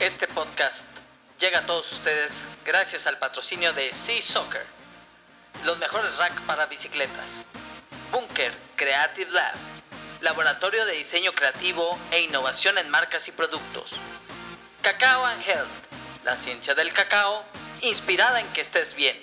[0.00, 0.76] Este podcast
[1.40, 2.30] llega a todos ustedes
[2.64, 4.64] gracias al patrocinio de Sea Soccer,
[5.64, 7.44] los mejores racks para bicicletas,
[8.12, 9.56] Bunker Creative Lab,
[10.20, 13.90] laboratorio de diseño creativo e innovación en marcas y productos,
[14.82, 17.42] Cacao and Health, la ciencia del cacao
[17.80, 19.20] inspirada en que estés bien,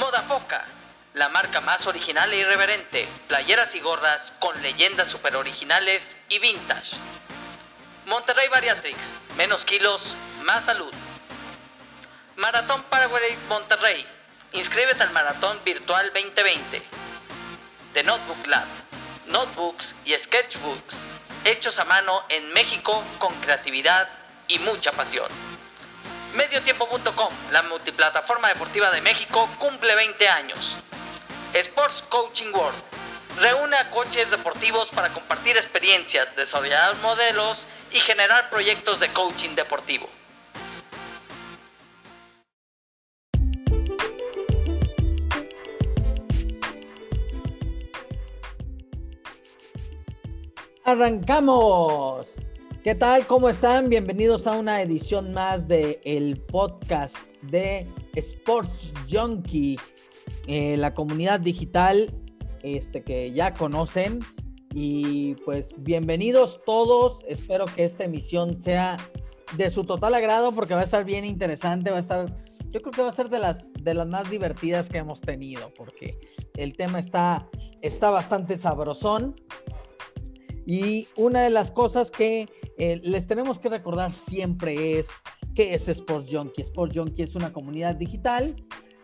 [0.00, 0.64] Moda Foca,
[1.14, 6.96] la marca más original e irreverente, playeras y gorras con leyendas super originales y vintage.
[8.06, 8.96] Monterrey Bariatrix,
[9.36, 10.00] menos kilos,
[10.44, 10.94] más salud.
[12.36, 14.06] Maratón Paraguay Monterrey,
[14.52, 16.84] inscríbete al Maratón Virtual 2020.
[17.94, 18.64] The Notebook Lab,
[19.26, 20.94] notebooks y sketchbooks,
[21.44, 24.08] hechos a mano en México con creatividad
[24.46, 25.26] y mucha pasión.
[26.36, 30.76] Mediotiempo.com, la multiplataforma deportiva de México, cumple 20 años.
[31.54, 32.80] Sports Coaching World,
[33.40, 40.08] reúne a coaches deportivos para compartir experiencias, desarrollar modelos y generar proyectos de coaching deportivo.
[50.84, 52.28] Arrancamos.
[52.84, 53.26] ¿Qué tal?
[53.26, 53.88] ¿Cómo están?
[53.88, 59.80] Bienvenidos a una edición más de el podcast de Sports Junkie,
[60.46, 62.14] eh, la comunidad digital
[62.62, 64.20] este, que ya conocen.
[64.74, 67.24] Y pues bienvenidos todos.
[67.28, 68.98] Espero que esta emisión sea
[69.56, 71.90] de su total agrado porque va a estar bien interesante.
[71.90, 72.26] Va a estar,
[72.70, 75.72] yo creo que va a ser de las, de las más divertidas que hemos tenido
[75.74, 76.18] porque
[76.54, 77.48] el tema está,
[77.82, 79.36] está bastante sabrosón.
[80.66, 85.06] Y una de las cosas que eh, les tenemos que recordar siempre es
[85.54, 86.62] que es Sports Junkie.
[86.62, 88.56] Sports Junkie es una comunidad digital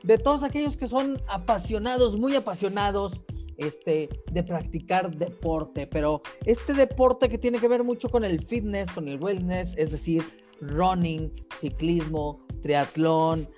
[0.02, 3.24] de todos aquellos que son apasionados, muy apasionados
[3.56, 8.90] este, de practicar deporte, pero este deporte que tiene que ver mucho con el fitness,
[8.92, 10.22] con el wellness, es decir,
[10.60, 13.48] running, ciclismo, triatlón,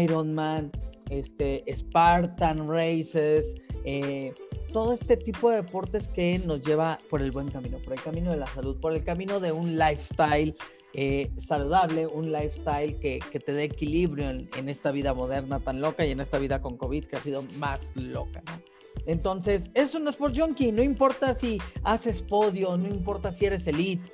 [0.00, 0.70] Ironman,
[1.10, 4.34] este, Spartan Races, eh,
[4.72, 8.30] todo este tipo de deportes que nos lleva por el buen camino, por el camino
[8.30, 10.56] de la salud, por el camino de un lifestyle
[10.92, 15.80] eh, saludable, un lifestyle que, que te dé equilibrio en, en, esta vida moderna tan
[15.80, 18.75] loca y en esta vida con COVID que ha sido más loca, ¿no?
[19.04, 23.66] Entonces, eso no es por junkie, no importa si haces podio, no importa si eres
[23.66, 24.10] elite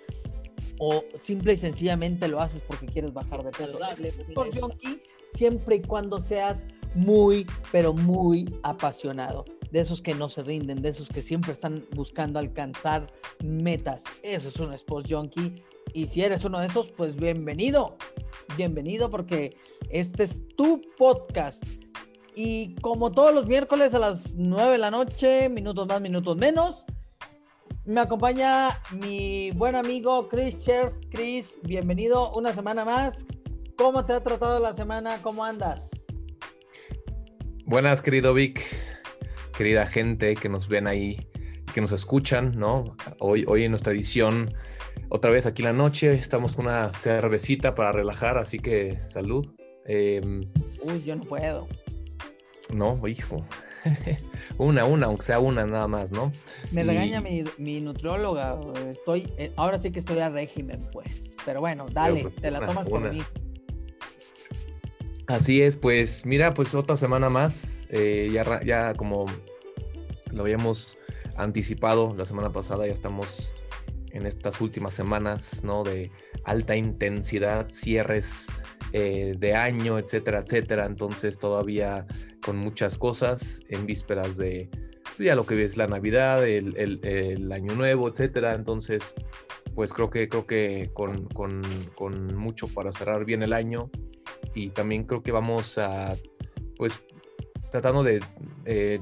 [0.78, 3.78] o simple y sencillamente lo haces porque quieres bajar de peso.
[4.34, 5.00] Por junkie
[5.34, 9.44] siempre y cuando seas muy, pero muy apasionado.
[9.70, 13.06] De esos que no se rinden, de esos que siempre están buscando alcanzar
[13.42, 14.04] metas.
[14.22, 15.62] Eso es un Sports Junkie.
[15.94, 17.96] Y si eres uno de esos, pues bienvenido.
[18.56, 19.56] Bienvenido porque
[19.88, 21.64] este es tu podcast.
[22.34, 26.84] Y como todos los miércoles a las 9 de la noche, minutos más, minutos menos,
[27.84, 30.94] me acompaña mi buen amigo Chris Sheriff.
[31.10, 33.26] Chris, bienvenido una semana más.
[33.76, 35.18] ¿Cómo te ha tratado la semana?
[35.20, 35.90] ¿Cómo andas?
[37.66, 38.62] Buenas, querido Vic,
[39.56, 41.28] querida gente que nos ven ahí,
[41.74, 42.96] que nos escuchan, ¿no?
[43.18, 44.48] Hoy, hoy en nuestra edición,
[45.10, 49.54] otra vez aquí la noche, estamos con una cervecita para relajar, así que salud.
[49.84, 50.22] Eh,
[50.82, 51.68] Uy, yo no puedo.
[52.70, 53.44] No, hijo.
[54.58, 56.32] una, una, aunque sea una nada más, ¿no?
[56.70, 58.58] Me regaña mi, mi nutrióloga.
[58.90, 61.36] Estoy, eh, ahora sí que estoy a régimen, pues.
[61.44, 63.10] Pero bueno, dale, Pero, te la una, tomas por una.
[63.10, 63.22] mí.
[65.26, 69.26] Así es, pues mira, pues otra semana más, eh, ya, ya como
[70.30, 70.98] lo habíamos
[71.36, 73.54] anticipado la semana pasada, ya estamos
[74.10, 75.84] en estas últimas semanas, ¿no?
[75.84, 76.10] De
[76.44, 78.46] alta intensidad, cierres
[78.92, 80.86] eh, de año, etcétera, etcétera.
[80.86, 82.06] Entonces todavía
[82.44, 84.68] con muchas cosas en vísperas de
[85.16, 88.54] pues, ya lo que es la Navidad, el, Año Nuevo, etcétera.
[88.54, 89.14] Entonces,
[89.74, 91.62] pues creo que creo que con, con,
[91.94, 93.90] con, mucho para cerrar bien el año
[94.54, 96.16] y también creo que vamos a
[96.76, 97.02] pues
[97.70, 98.20] tratando de
[98.66, 99.00] eh,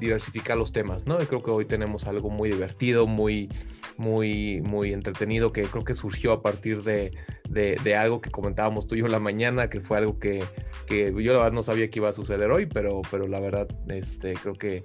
[0.00, 1.22] diversificar los temas, ¿no?
[1.22, 3.50] Y creo que hoy tenemos algo muy divertido, muy,
[3.98, 7.12] muy, muy entretenido, que creo que surgió a partir de,
[7.50, 10.44] de, algo que comentábamos tú y yo la mañana, que fue algo que,
[10.86, 13.68] que, yo la verdad no sabía que iba a suceder hoy, pero, pero la verdad
[13.88, 14.82] este, creo que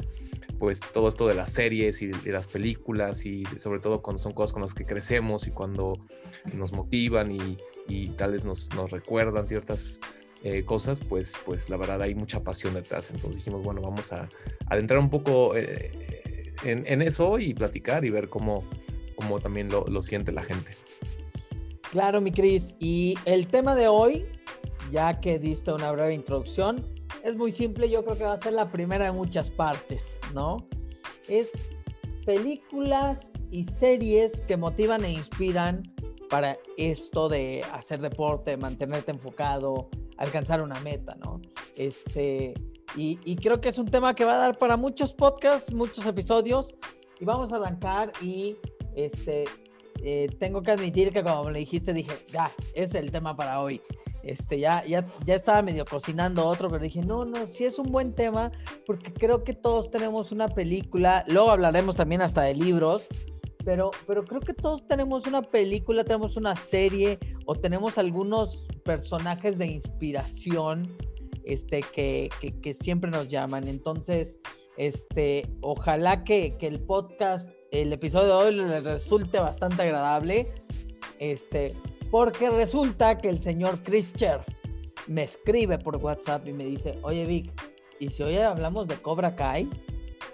[0.60, 4.54] pues todo esto de las series y las películas y sobre todo cuando son cosas
[4.54, 5.94] con las que crecemos y cuando
[6.54, 7.57] nos motivan y,
[7.88, 10.00] y tal nos, nos recuerdan ciertas
[10.45, 13.10] eh, cosas, pues, pues la verdad hay mucha pasión detrás.
[13.12, 14.27] Entonces dijimos, bueno, vamos a
[14.68, 18.65] adentrar un poco eh, en, eso y platicar y ver cómo,
[19.13, 20.71] cómo también lo, lo, siente la gente.
[21.92, 22.75] Claro, mi Cris.
[22.80, 24.25] Y el tema de hoy,
[24.92, 26.86] ya que diste una breve introducción,
[27.24, 27.89] es muy simple.
[27.89, 30.57] Yo creo que va a ser la primera de muchas partes, ¿no?
[31.27, 31.50] Es
[32.25, 35.83] películas y series que motivan e inspiran
[36.30, 41.39] para esto de hacer deporte, mantenerte enfocado, alcanzar una meta, ¿no?
[41.75, 42.54] Este,
[42.95, 46.06] y, y, creo que es un tema que va a dar para muchos podcasts, muchos
[46.06, 46.75] episodios.
[47.19, 48.57] Y vamos a arrancar y
[48.95, 49.45] este,
[50.04, 53.81] eh, tengo que admitir que como me dijiste, dije, ya, es el tema para hoy.
[54.24, 57.92] Este, ya, ya, ya estaba medio cocinando otro, pero dije, no, no, sí es un
[57.92, 58.51] buen tema,
[58.86, 63.07] porque creo que todos tenemos una película, luego hablaremos también hasta de libros,
[63.66, 69.57] pero, pero creo que todos tenemos una película, tenemos una serie o tenemos algunos personajes
[69.57, 70.96] de inspiración
[71.44, 72.30] este, que,
[72.62, 73.68] que, siempre nos llaman.
[73.68, 74.39] Entonces,
[74.78, 80.48] este, ojalá que, que, el podcast, el episodio de hoy les resulte bastante agradable.
[81.20, 81.75] Este,
[82.12, 84.42] porque resulta que el señor Chris Cher
[85.08, 87.52] me escribe por WhatsApp y me dice, oye Vic,
[88.00, 89.68] ¿y si hoy hablamos de Cobra Kai?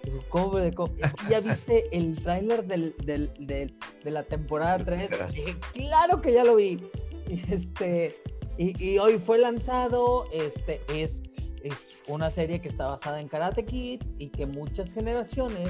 [0.04, 0.76] Digo, ¿cómo de?
[1.30, 3.32] ¿Ya viste el tráiler del, del,
[4.04, 5.10] de la temporada 3?
[5.32, 6.78] Dije, claro que ya lo vi.
[7.28, 8.16] Y, este,
[8.58, 11.24] y, hoy fue lanzado, este, es,
[11.64, 15.70] es una serie que está basada en Karate Kid y que muchas generaciones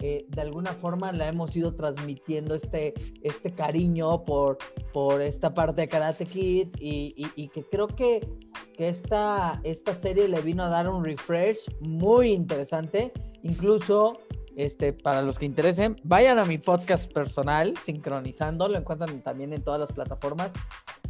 [0.00, 4.58] eh, de alguna forma la hemos ido transmitiendo este, este cariño por,
[4.92, 8.28] por esta parte de Karate Kid y, que creo que,
[8.74, 13.12] que esta, esta serie le vino a dar un refresh muy interesante.
[13.42, 14.20] Incluso,
[14.56, 19.62] este, para los que interesen, vayan a mi podcast personal, Sincronizando, lo encuentran también en
[19.62, 20.52] todas las plataformas.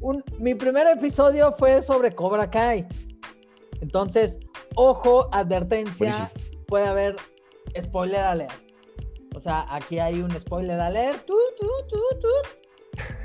[0.01, 2.87] Un, mi primer episodio fue sobre Cobra Kai.
[3.81, 4.39] Entonces,
[4.75, 6.31] ojo, advertencia,
[6.67, 7.17] puede haber
[7.81, 8.53] spoiler alert.
[9.35, 11.29] O sea, aquí hay un spoiler alert.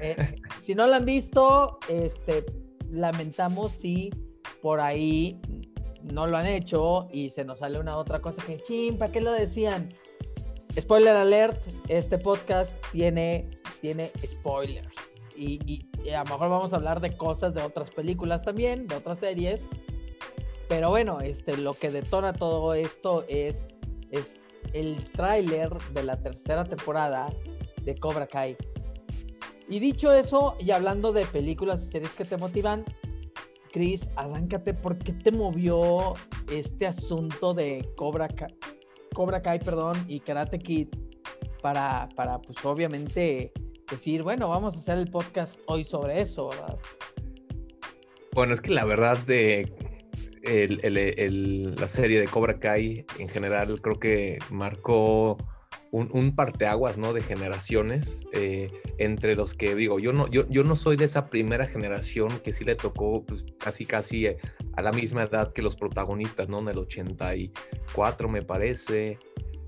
[0.01, 2.45] Eh, si no lo han visto, este,
[2.89, 4.11] lamentamos si
[4.61, 5.41] por ahí
[6.03, 9.21] no lo han hecho y se nos sale una otra cosa que, ching, ¿para qué
[9.21, 9.89] lo decían?
[10.79, 13.49] Spoiler alert, este podcast tiene,
[13.81, 14.95] tiene spoilers.
[15.35, 19.19] Y, a lo mejor vamos a hablar de cosas de otras películas también, de otras
[19.19, 19.67] series.
[20.73, 23.67] Pero bueno, este, lo que detona todo esto es,
[24.09, 24.39] es
[24.73, 27.31] el tráiler de la tercera temporada
[27.83, 28.57] de Cobra Kai.
[29.69, 32.83] Y dicho eso, y hablando de películas y series que te motivan,
[33.71, 36.15] Chris, arráncate, ¿por qué te movió
[36.51, 38.55] este asunto de Cobra Kai,
[39.13, 40.87] Cobra Kai perdón, y Karate Kid
[41.61, 43.53] para, para, pues obviamente,
[43.91, 46.79] decir, bueno, vamos a hacer el podcast hoy sobre eso, ¿verdad?
[48.33, 49.71] Bueno, es que la verdad de
[50.43, 55.37] la serie de Cobra Kai en general creo que marcó
[55.93, 57.13] un, parteaguas, ¿no?
[57.13, 61.29] De generaciones, eh, entre los que digo, yo no, yo, yo no soy de esa
[61.29, 64.37] primera generación que sí le tocó pues, casi, casi eh,
[64.75, 66.59] a la misma edad que los protagonistas, ¿no?
[66.59, 69.19] En el 84 me parece,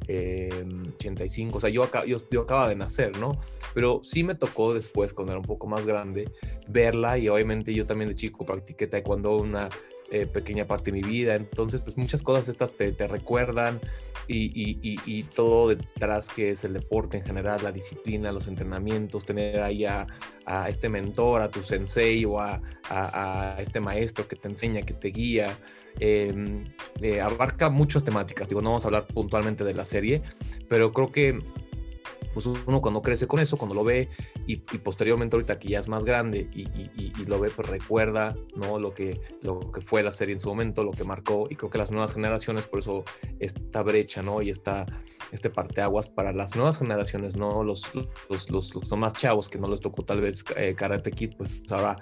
[0.07, 3.39] 85, em, o sea, yo, yo, yo acaba de nacer, ¿no?
[3.75, 6.27] Pero sí me tocó después, cuando era un poco más grande,
[6.67, 9.69] verla y obviamente yo también de chico practiqué taekwondo una
[10.11, 11.35] eh, pequeña parte de mi vida.
[11.35, 13.79] Entonces, pues muchas cosas estas te, te recuerdan
[14.27, 19.25] y, y, y, todo detrás que es el deporte en general, la disciplina, los entrenamientos,
[19.25, 20.07] tener ahí a,
[20.67, 25.09] este mentor, a tu sensei o a, a, este maestro que te enseña, que te
[25.09, 25.57] guía.
[25.99, 26.65] Em,
[27.01, 28.49] eh, abarca muchas temáticas.
[28.49, 30.21] Digo, no vamos a hablar puntualmente de la serie,
[30.67, 31.39] pero creo que
[32.35, 34.09] pues uno cuando crece con eso, cuando lo ve
[34.45, 36.65] y, posteriormente ahorita que ya es más grande y,
[37.25, 38.77] lo ve, pues recuerda, ¿no?
[38.77, 41.69] Lo que, lo que fue la serie en su momento, lo que marcó y creo
[41.69, 43.05] que las nuevas generaciones, por eso
[43.39, 44.41] esta brecha, ¿no?
[44.41, 44.85] Y esta,
[45.31, 47.63] este parteaguas para las nuevas generaciones, ¿no?
[47.63, 51.35] Los, los, los, los más chavos que no les tocó tal vez eh, Karate Kid,
[51.37, 51.95] pues ahora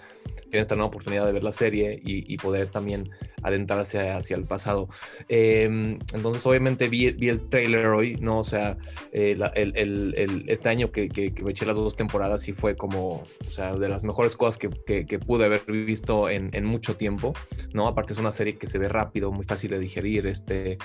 [0.50, 3.10] tienen esta nueva oportunidad de ver la serie y, poder también
[3.42, 4.88] adentrarse hacia el pasado.
[5.28, 8.40] Em, entonces, obviamente vi, vi, el trailer hoy, ¿no?
[8.40, 8.78] O sea,
[9.12, 13.52] eh, el este año que, que, me eché las dos temporadas y fue como, o
[13.52, 17.34] sea, de las mejores cosas que, que pude haber visto en, en, mucho tiempo,
[17.74, 17.88] ¿no?
[17.88, 20.78] Aparte es una serie que se ve rápido, muy fácil de digerir, este,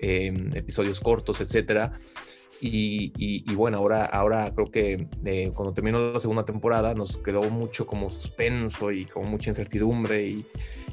[0.00, 1.92] em, episodios cortos, etcétera.
[2.60, 7.42] Y, y, bueno, ahora, ahora creo que eh, cuando terminó la segunda temporada nos quedó
[7.50, 10.46] mucho como suspenso y como mucha incertidumbre y,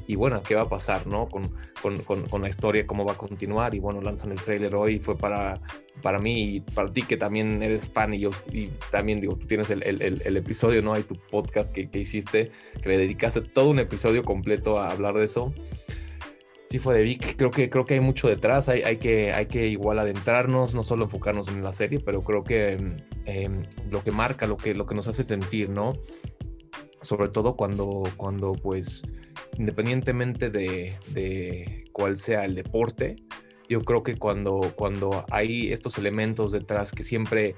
[0.06, 1.28] y bueno, ¿qué va a pasar, no?
[1.28, 1.50] Con,
[1.82, 5.16] con, con, la historia, cómo va a continuar y bueno, lanzan el tráiler hoy, fue
[5.16, 5.60] para,
[6.02, 9.46] para mí y para ti que también eres fan y yo y también digo, tú
[9.46, 10.94] tienes el, el, el episodio, ¿no?
[10.94, 12.50] Hay tu podcast que, que hiciste,
[12.82, 15.52] que le dedicaste todo un episodio completo a hablar de eso
[16.74, 17.36] sí fue de Vic.
[17.36, 18.68] Creo que, creo que hay mucho detrás.
[18.68, 22.42] Hay, hay, que, hay que igual adentrarnos, no solo enfocarnos en la serie, pero creo
[22.42, 22.78] que
[23.26, 25.92] em, lo que marca, lo que, lo que nos hace sentir, ¿no?
[27.04, 29.02] Sobre todo cuando, cuando pues,
[29.58, 33.16] independientemente de, de cuál sea el deporte,
[33.68, 37.54] yo creo que cuando, cuando hay estos elementos detrás que siempre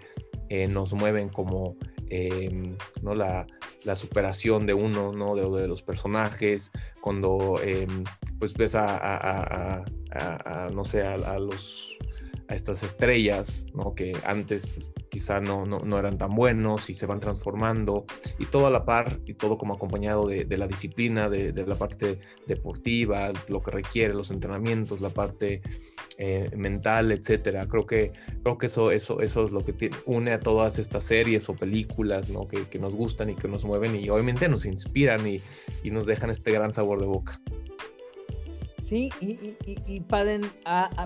[0.48, 1.76] eh, nos mueven como
[2.08, 3.14] em, ¿no?
[3.14, 3.46] La,
[3.94, 5.36] superación de uno, ¿no?
[5.36, 8.04] De, los personajes, cuando em,
[8.38, 9.84] pues ves a,
[10.72, 11.95] no sé, a, los,
[12.48, 13.94] a estas estrellas, ¿no?
[13.94, 14.68] Que antes
[15.10, 18.04] quizá no, no, eran tan buenos y se van transformando
[18.38, 22.18] y todo a la par y todo como acompañado de, la disciplina, de, la parte
[22.46, 25.62] deportiva, lo que requiere, los entrenamientos, la parte
[26.18, 27.66] eh, mental, etcétera.
[27.66, 28.12] Creo que,
[28.42, 32.28] creo que eso, eso, eso es lo que une a todas estas series o películas
[32.28, 32.46] ¿no?
[32.46, 35.40] que, que, nos gustan y que nos mueven y obviamente nos inspiran y,
[35.82, 37.40] y nos dejan este gran sabor de boca.
[38.86, 40.38] Sí, y, para,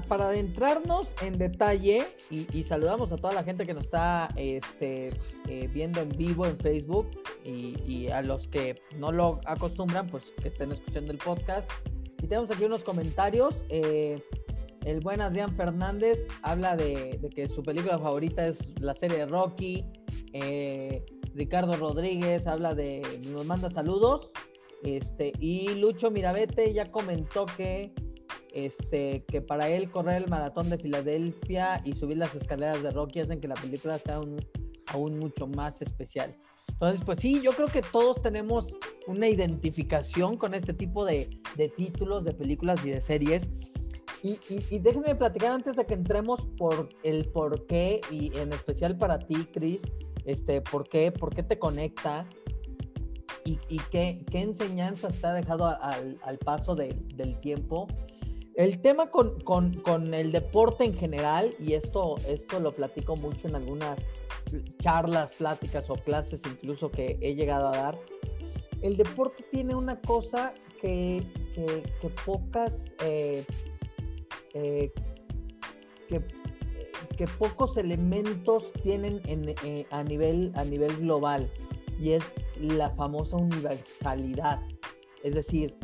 [0.06, 5.08] para, adentrarnos en detalle, y, saludamos a toda la gente que nos está este,
[5.48, 7.08] eh, viendo en vivo en Facebook
[7.42, 11.70] y, a los que no lo acostumbran, pues que estén escuchando el podcast.
[12.22, 13.64] Y tenemos aquí unos comentarios.
[13.70, 14.22] Eh,
[14.84, 19.86] el buen Adrián Fernández habla de, que su película favorita es la serie Rocky.
[20.34, 21.02] Eh,
[21.34, 23.00] Ricardo Rodríguez habla de,
[23.32, 24.32] nos manda saludos.
[24.82, 27.92] Este, y Lucho Mirabete ya comentó que,
[28.52, 33.20] este, que para él correr el maratón de Filadelfia y subir las escaleras de Rocky
[33.20, 34.20] hacen que la película sea
[34.92, 36.36] aún mucho más especial.
[36.80, 38.74] Entonces, pues sí, yo creo que todos tenemos
[39.06, 43.50] una identificación con este tipo de, de títulos de películas y de series.
[44.22, 48.96] Y, y, déjenme platicar antes de que entremos por el por qué, y en especial
[48.96, 49.82] para ti, Chris,
[50.24, 52.26] este, por qué, por qué te conecta,
[53.44, 57.88] y, qué, qué, enseñanzas te ha dejado al, paso del tiempo.
[58.54, 63.48] El tema con, con, con, el deporte en general, y esto, esto lo platico mucho
[63.48, 63.98] en algunas
[64.78, 67.98] charlas, pláticas o clases incluso que he llegado a dar,
[68.82, 71.22] el deporte tiene una cosa que,
[71.54, 73.44] que, pocas, eh,
[74.54, 74.92] eh,
[76.08, 76.22] que,
[77.16, 81.50] que, pocos elementos tienen en, eh, a, nivel, a nivel global,
[82.00, 82.24] y es
[82.58, 84.60] la famosa universalidad.
[85.22, 85.76] Es decir,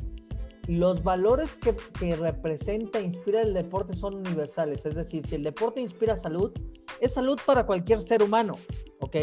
[0.67, 4.85] los valores que, representa, inspira el deporte son universales.
[4.85, 6.53] Es decir, si el deporte inspira salud,
[7.01, 8.55] es salud para cualquier ser humano,
[9.01, 9.17] ¿ok?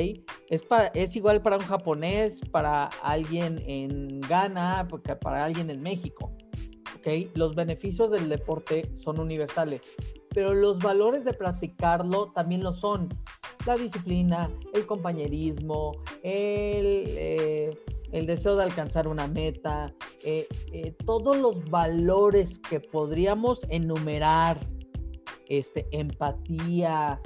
[0.50, 4.88] Es, para, es igual para un japonés, para alguien en Ghana,
[5.20, 6.32] para alguien en México,
[6.96, 7.32] ¿ok?
[7.34, 9.82] Los beneficios del deporte son universales,
[10.30, 13.10] pero los valores de practicarlo también lo son
[13.66, 15.94] la disciplina, el compañerismo,
[16.24, 17.78] el, eh,
[18.12, 19.94] el deseo de alcanzar una meta,
[20.24, 24.60] eh, eh, todos los valores que podríamos enumerar,
[25.48, 27.22] este, empatía,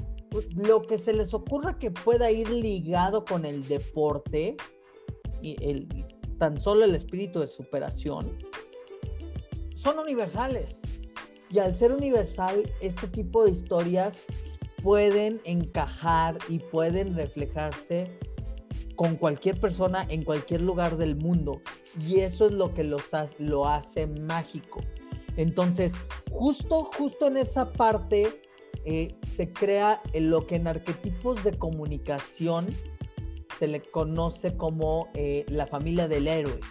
[0.55, 4.57] lo que se les ocurra que pueda ir ligado con el deporte
[5.41, 5.87] y el,
[6.37, 8.37] tan solo el espíritu de superación,
[9.73, 10.81] son universales.
[11.49, 14.25] Y al ser universal, este tipo de historias
[14.87, 18.17] pueden encajar y pueden reflejarse
[18.95, 21.61] con cualquier persona en cualquier lugar del mundo.
[21.99, 23.03] Y eso es lo que los
[23.37, 24.79] lo hace mágico.
[25.35, 25.91] Entonces,
[26.31, 28.39] justo, justo en esa parte
[28.85, 32.67] eh, se crea lo que en arquetipos de comunicación
[33.59, 36.61] se le conoce como eh, la familia del héroe.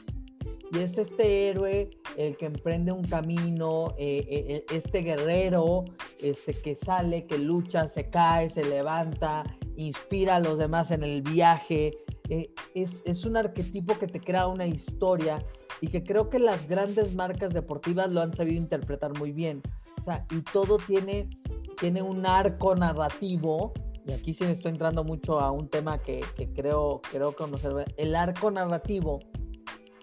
[0.72, 5.84] Y es este héroe el que emprende un camino, eh, este guerrero
[6.20, 9.44] este, que sale, que lucha, se cae, se levanta,
[9.76, 11.92] inspira a los demás en el viaje.
[12.28, 15.38] Eh, es, es, un arquetipo que te crea una historia
[15.80, 19.62] y que creo que las grandes marcas deportivas lo han sabido interpretar muy bien.
[20.00, 21.28] O sea, y todo tiene,
[21.78, 23.72] tiene un arco narrativo.
[24.06, 27.72] Y aquí sí me estoy entrando mucho a un tema que, que creo, creo conocer.
[27.96, 29.20] El arco narrativo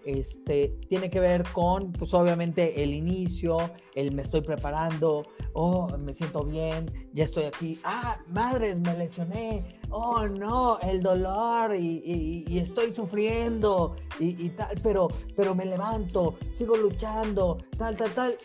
[0.06, 3.58] este, tiene que ver con, pues obviamente, el inicio,
[3.96, 9.80] el me estoy preparando, oh, me siento bien, ya estoy aquí, ah, madres, me lesioné,
[9.90, 17.58] oh, no, el dolor y, estoy sufriendo y, tal, pero, pero me levanto, sigo luchando,
[17.78, 18.36] tal, tal, tal,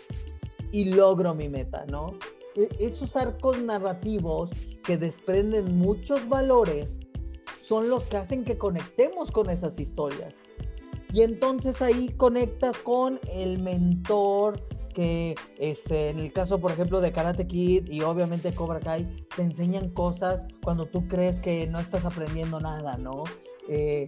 [0.72, 2.14] y logro mi meta, ¿no?
[2.54, 4.50] E, esos arcos narrativos
[4.84, 6.98] que desprenden muchos valores
[7.66, 10.36] son los que hacen que conectemos con esas historias
[11.12, 14.60] y entonces ahí conectas con el mentor
[14.94, 19.42] que este, en el caso, por ejemplo, de Karate Kid y obviamente Cobra Kai, te
[19.42, 23.22] enseñan cosas cuando tú crees que no estás aprendiendo nada, ¿no?
[23.68, 24.06] Eh,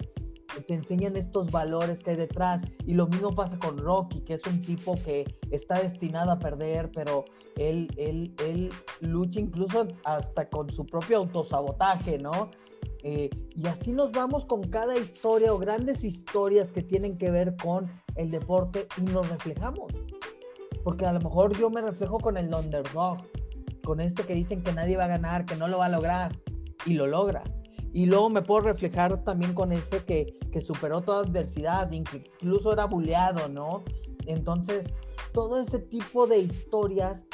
[0.66, 2.62] te enseñan estos valores que hay detrás.
[2.86, 6.90] Y lo mismo pasa con Rocky, que es un tipo que está destinado a perder,
[6.92, 7.24] pero
[7.56, 12.50] él, él, él lucha incluso hasta con su propio autosabotaje, ¿no?
[13.02, 17.56] Eh, y así nos vamos con cada historia o grandes historias que tienen que ver
[17.56, 19.92] con el deporte y nos reflejamos.
[20.84, 23.18] Porque a lo mejor yo me reflejo con el underdog,
[23.84, 26.32] con este que dicen que nadie va a ganar, que no lo va a lograr
[26.86, 27.42] y lo logra.
[27.92, 32.84] Y luego me puedo reflejar también con ese que, que superó toda adversidad, incluso era
[32.84, 33.82] buleado, ¿no?
[34.26, 34.86] Entonces,
[35.32, 37.24] todo ese tipo de historias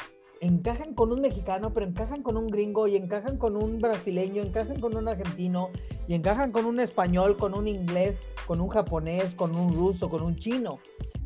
[0.41, 4.79] encajan con un mexicano, pero encajan con un gringo y encajan con un brasileño, encajan
[4.79, 5.71] con un argentino
[6.07, 10.23] y encajan con un español, con un inglés, con un japonés, con un ruso, con
[10.23, 10.79] un chino.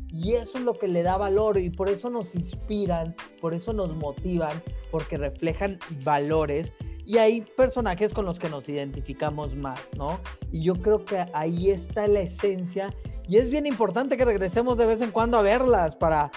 [0.08, 3.72] Y eso es lo que le da valor y por eso nos inspiran, por eso
[3.72, 6.74] nos motivan, porque reflejan valores
[7.06, 10.20] y hay personajes con los que nos identificamos más, ¿no?
[10.50, 12.94] Y yo creo que ahí está la esencia
[13.26, 16.30] y es bien importante que regresemos de vez en cuando a verlas para,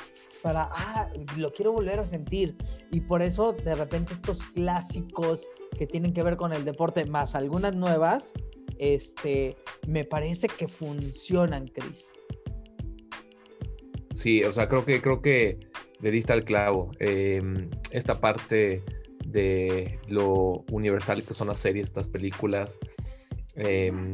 [0.45, 2.55] para, ah, lo quiero volver a sentir.
[2.91, 7.33] Y por eso de repente estos clásicos que tienen que ver con el deporte, más
[7.33, 8.31] algunas nuevas,
[8.77, 9.55] este,
[9.87, 12.05] me parece que funcionan, Chris.
[14.13, 15.57] Sí, o sea, creo que, creo que
[15.99, 16.91] le diste al clavo.
[16.99, 18.83] Em, esta parte
[19.25, 22.77] de lo universal que son las series, estas películas,
[23.55, 24.11] em,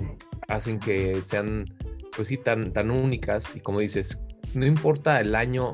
[0.47, 1.65] hacen que sean,
[2.15, 3.53] pues sí, tan, tan únicas.
[3.53, 4.17] Y como dices,
[4.53, 5.73] no importa el año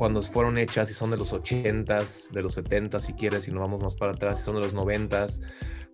[0.00, 3.60] cuando fueron hechas, si son de los 80s, de los 70s, si quieres, si nos
[3.60, 5.42] vamos más para atrás, si son de los 90s.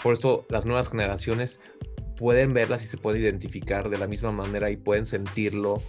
[0.00, 1.58] Por eso las nuevas generaciones
[2.16, 5.82] pueden verlas y se pueden identificar de la misma manera y pueden sentirlo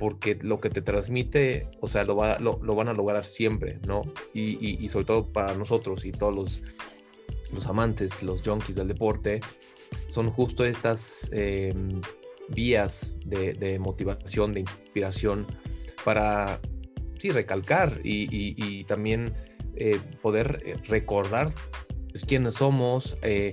[0.00, 4.02] porque lo que te transmite, o sea, lo, lo, van a lograr siempre, ¿no?
[4.34, 6.62] Y, sobre todo para nosotros y todos los,
[7.52, 9.42] los amantes, los junkies del deporte,
[10.08, 12.00] son justo estas em,
[12.48, 15.46] vías de, motivación, de inspiración
[16.04, 16.60] para,
[17.20, 19.34] sí, recalcar y, también
[19.76, 21.52] eh, poder eh, recordar
[22.10, 23.52] pues, quiénes somos, eh,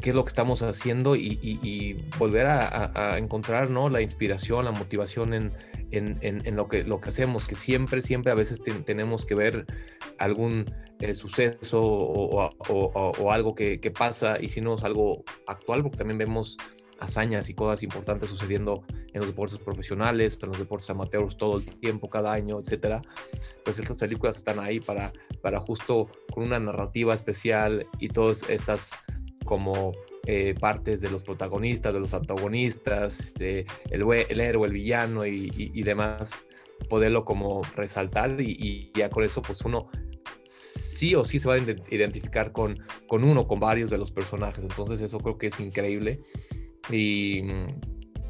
[0.00, 3.88] qué es lo que estamos haciendo y, volver a, encontrar ¿no?
[3.88, 5.52] la inspiración, la motivación en,
[5.92, 9.66] en, lo, que, lo que hacemos, que siempre, siempre a veces tenemos que ver
[10.18, 10.74] algún
[11.14, 16.56] suceso o, algo que, pasa y si no es algo actual, porque también vemos
[17.02, 21.64] hazañas y cosas importantes sucediendo en los deportes profesionales, en los deportes amateurs todo el
[21.64, 23.02] tiempo, cada año, etcétera,
[23.64, 25.12] pues estas películas están ahí para,
[25.42, 28.92] para justo con una narrativa especial y todas estas
[29.44, 29.92] como
[30.26, 35.82] eh, partes de los protagonistas, de los antagonistas, de el, el, héroe, el villano y,
[35.82, 36.44] demás,
[36.88, 39.88] poderlo como resaltar y, ya con eso pues uno
[40.44, 44.62] sí o sí se va a identificar con, con uno, con varios de los personajes.
[44.62, 46.20] Entonces eso creo que es increíble.
[46.90, 47.42] Y,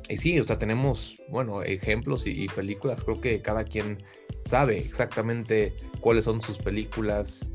[0.08, 3.02] y sí, o sea, tenemos, bueno, ejemplos y, películas.
[3.04, 4.02] Creo que cada quien
[4.44, 7.50] sabe exactamente cuáles son sus películas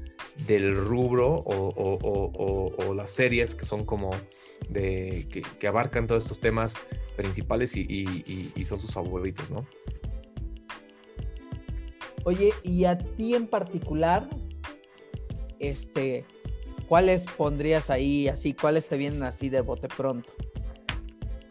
[0.47, 4.09] del rubro o, las series que son como
[4.69, 5.27] de
[5.59, 6.75] que, abarcan todos estos temas
[7.15, 9.65] principales y, son sus favoritos, ¿no?
[12.23, 14.27] Oye, y a ti en particular,
[15.59, 16.25] este,
[16.87, 18.53] ¿cuáles pondrías ahí así?
[18.53, 20.33] ¿Cuáles te vienen así de bote pronto?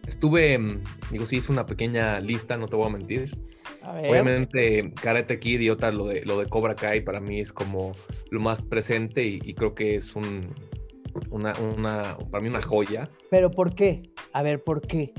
[0.07, 3.37] Estuve, mm, digo, sí hice una pequeña lista, no te voy a mentir.
[3.83, 7.93] Obviamente, Karate Kid y otra, lo de, lo de Cobra Kai para mí es como
[8.31, 10.53] lo más presente y, creo que es un,
[11.31, 13.09] una, una, para mí una joya.
[13.31, 14.03] ¿Pero por qué?
[14.33, 15.13] A ver, ¿por qué?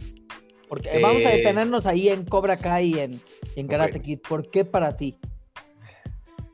[0.68, 3.22] Porque vamos a eh, detenernos ahí en Cobra Kai y en,
[3.56, 4.20] en Karate Kid.
[4.28, 5.18] ¿Por qué para ti?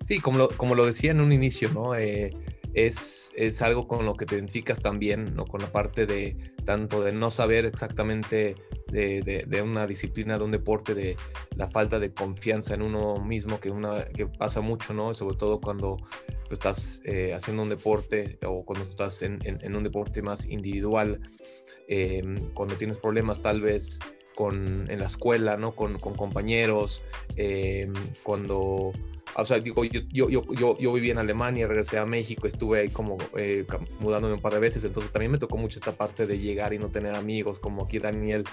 [0.08, 1.96] Sí, como lo, como lo decía en un inicio, ¿no?
[1.96, 2.30] Eh,
[2.74, 5.46] es, es, algo con lo que te identificas también, ¿no?
[5.46, 8.56] Con la parte de tanto de no saber exactamente
[8.92, 11.16] de, una disciplina, de un deporte, de
[11.56, 15.14] la falta de confianza en uno mismo, que, pasa mucho, ¿no?
[15.14, 15.98] Sobre todo cuando
[16.52, 19.40] estás eh, haciendo un deporte o cuando estás en,
[19.76, 21.20] un deporte más individual,
[21.88, 24.00] em, cuando tienes problemas tal vez
[24.36, 25.74] con, en la escuela, ¿no?
[25.74, 27.02] Con, con compañeros,
[27.36, 27.94] em,
[28.24, 28.94] cuando
[29.36, 32.90] o sea, digo, yo, yo, yo, yo, viví en Alemania, regresé a México, estuve ahí
[32.90, 33.66] como eh,
[34.00, 36.78] mudándome un par de veces, entonces también me tocó mucho esta parte de llegar y
[36.78, 38.44] no tener amigos, como aquí Daniel,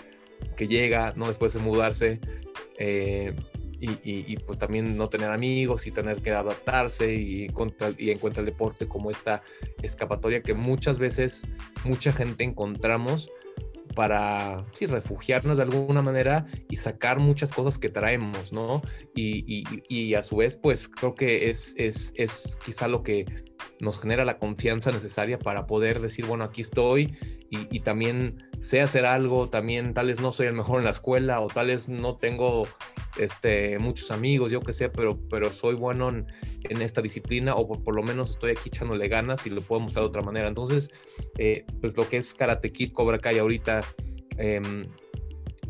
[0.56, 1.28] que llega, ¿no?
[1.28, 2.18] Después de mudarse,
[2.78, 3.34] eh,
[3.80, 8.40] y, y, pues también no tener amigos y tener que adaptarse y, encuentra, y encuentra
[8.40, 9.42] el deporte como esta
[9.82, 11.44] escapatoria que muchas veces
[11.84, 13.30] mucha gente encontramos
[13.94, 18.82] para sí, refugiarnos de alguna manera y sacar muchas cosas que traemos, ¿no?
[19.14, 23.26] Y, y, a su vez, pues creo que es, es, es, quizá lo que
[23.80, 27.16] nos genera la confianza necesaria para poder decir, bueno, aquí estoy
[27.50, 31.40] y, también sé hacer algo, también tal vez no soy el mejor en la escuela
[31.40, 32.68] o tal vez no tengo
[33.18, 36.26] este, muchos amigos, yo qué sé, pero, pero soy bueno en,
[36.82, 40.08] esta disciplina o por, lo menos estoy aquí echándole ganas y lo puedo mostrar de
[40.08, 40.46] otra manera.
[40.46, 40.90] Entonces,
[41.38, 43.80] eh, pues lo que es Karate Kid, Cobra Kai ahorita,
[44.36, 44.84] em,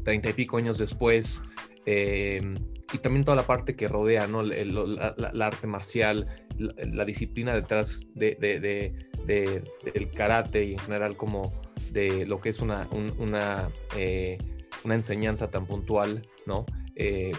[0.04, 1.42] treinta y pico años después,
[1.86, 2.56] em,
[2.92, 4.42] y también toda la parte que rodea, ¿no?
[4.42, 6.26] La, arte marcial,
[6.60, 8.92] la, disciplina detrás de,
[9.26, 11.50] del karate y en general como
[11.92, 14.38] de lo que es una, una, eh,
[14.84, 16.66] una enseñanza tan puntual, ¿no?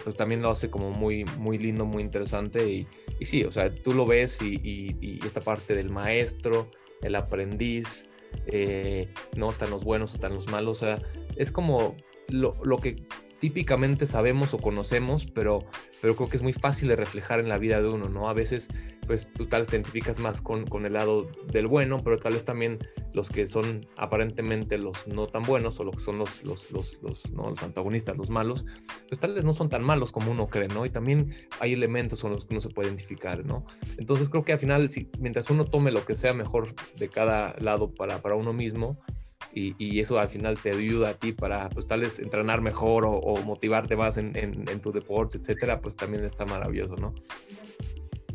[0.02, 2.86] Pues también lo hace como muy, muy lindo, muy interesante y,
[3.20, 4.58] y sí, o sea, tú lo ves y,
[5.00, 6.68] y, esta parte del maestro,
[7.02, 8.08] el aprendiz,
[8.46, 11.02] eh, no están los buenos, están los malos, o sea,
[11.36, 11.96] es como
[12.28, 12.96] lo, lo que
[13.42, 15.58] típicamente sabemos o conocemos, pero,
[16.00, 18.28] pero creo que es muy fácil de reflejar en la vida de uno, ¿no?
[18.28, 18.68] A veces,
[19.08, 22.34] pues tú tal vez te identificas más con, con el lado del bueno, pero tal
[22.34, 22.78] vez también
[23.12, 27.32] los que son aparentemente los no tan buenos o los que son los, los, los,
[27.32, 27.50] ¿no?
[27.50, 28.64] los antagonistas, los malos,
[29.08, 30.86] pues tal vez no son tan malos como uno cree, ¿no?
[30.86, 33.66] Y también hay elementos con los que uno se puede identificar, ¿no?
[33.98, 37.56] Entonces creo que al final, si, mientras uno tome lo que sea mejor de cada
[37.58, 39.00] lado para, para uno mismo,
[39.54, 43.36] y, eso al final te ayuda a ti para, pues tal vez entrenar mejor o,
[43.44, 47.14] motivarte más en, tu deporte, etcétera, pues también está maravilloso, ¿no?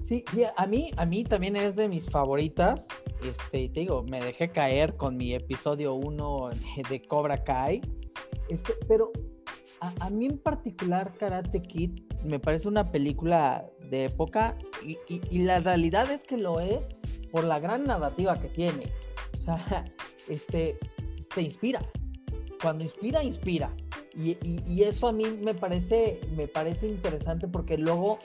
[0.07, 0.23] Sí,
[0.55, 2.87] a mí, a mí también es de mis favoritas.
[3.21, 6.49] Este, te digo, me dejé caer con mi episodio 1
[6.89, 7.81] de Cobra Kai.
[8.47, 9.11] Este, pero
[9.81, 14.97] a, mí en particular, Karate Kid me parece una película de época y,
[15.29, 16.97] y la realidad es que lo es
[17.31, 18.91] por la gran narrativa que tiene.
[19.39, 19.85] O sea,
[20.27, 20.77] este,
[21.41, 21.81] inspira.
[22.61, 23.75] Cuando inspira, inspira.
[24.15, 28.17] Y, eso a mí me parece, me parece interesante porque luego,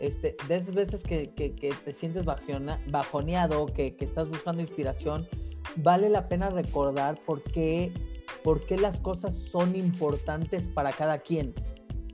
[0.00, 5.28] este, de esas veces que, te sientes bajoneado, que, que, estás buscando inspiración,
[5.76, 7.92] vale la pena recordar por qué,
[8.42, 11.54] por qué las cosas son importantes para cada quien.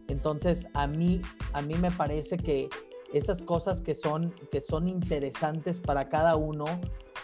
[0.08, 1.22] Entonces, a mí,
[1.54, 2.68] a mí me parece que
[3.14, 6.66] esas cosas que son, que son interesantes para cada uno,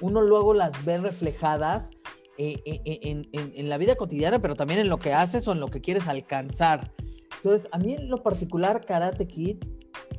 [0.00, 1.90] uno luego las ve reflejadas
[2.42, 5.60] eh, eh, eh, en, la vida cotidiana, pero también en lo que haces o en
[5.60, 6.90] lo que quieres alcanzar.
[7.36, 9.58] Entonces, a mí en lo particular, Karate Kid,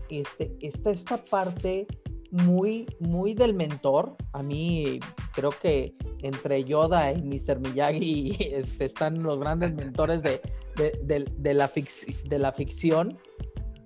[0.07, 1.87] este, está esta parte
[2.29, 4.17] muy, muy del mentor.
[4.33, 4.99] A mí
[5.33, 7.59] creo que entre Yoda y Mr.
[7.59, 8.37] Miyagi
[8.79, 10.41] están los grandes mentores de,
[10.75, 13.17] de, la, de la ficción.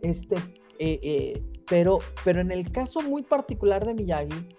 [0.01, 0.35] Este,
[1.69, 4.49] pero, pero en el caso muy particular de Miyagi,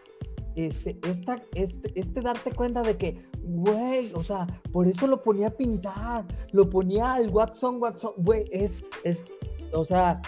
[0.57, 5.49] este, esta, este, este darte cuenta de que, güey, o sea, por eso lo ponía
[5.49, 9.19] a pintar, lo ponía al Watson, Watson, güey, es, es,
[9.73, 10.21] o sea,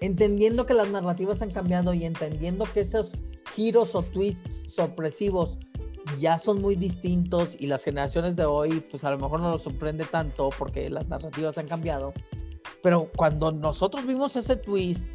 [0.00, 3.12] entendiendo que las narrativas han cambiado y entendiendo que esos
[3.54, 5.58] giros o twists sorpresivos
[6.18, 9.62] ya son muy distintos y las generaciones de hoy, pues a lo mejor no nos
[9.62, 12.12] sorprende tanto porque las narrativas han cambiado.
[12.82, 15.06] Pero cuando nosotros vimos ese twist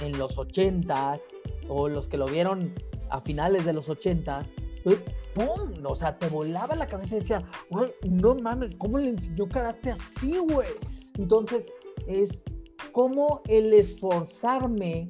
[0.00, 1.20] en los ochentas
[1.68, 2.72] o los que lo vieron
[3.10, 4.42] a finales de los 80,
[4.82, 5.72] ¡pum!
[5.84, 7.44] O sea, te volaba la cabeza y decía,
[8.08, 10.68] no mames, ¿cómo le enseñó karate así, güey?
[11.18, 11.70] Entonces,
[12.06, 12.42] es
[12.92, 15.08] como el esforzarme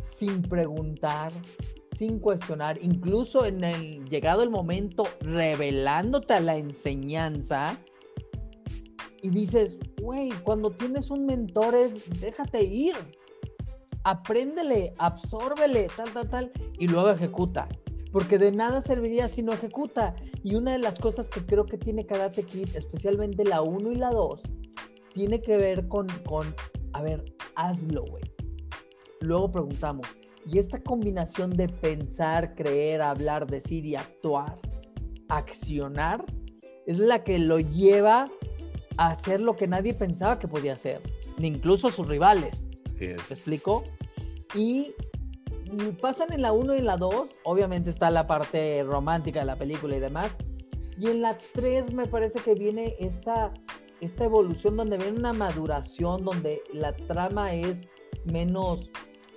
[0.00, 1.32] sin preguntar,
[1.96, 7.78] sin cuestionar, incluso en el llegado el momento revelándote a la enseñanza
[9.22, 12.94] y dices, güey, cuando tienes un mentor es déjate ir
[14.06, 17.68] apréndele, absórbele, tal, tal, tal, y luego ejecuta.
[18.16, 20.16] Porque de nada serviría si no ejecuta.
[20.42, 23.96] Y una de las cosas que creo que tiene Karate Kid, especialmente la 1 y
[23.96, 24.40] la 2,
[25.12, 26.54] tiene que ver con, con
[26.94, 28.24] a ver, hazlo, güey.
[29.20, 30.06] Luego preguntamos,
[30.46, 34.58] ¿y esta combinación de pensar, creer, hablar, decir y actuar,
[35.28, 36.24] accionar,
[36.86, 38.24] es la que lo lleva
[38.96, 41.02] a hacer lo que nadie pensaba que podía hacer,
[41.36, 42.66] ni incluso sus rivales?
[42.98, 43.84] ¿Me explico?
[44.54, 44.94] Y
[46.00, 49.56] pasan en la 1 y en la 2, obviamente está la parte romántica de la
[49.56, 50.36] película y demás.
[50.98, 53.52] Y en la 3 me parece que viene esta,
[54.00, 57.86] esta evolución donde viene una maduración, donde la trama es
[58.24, 58.90] menos,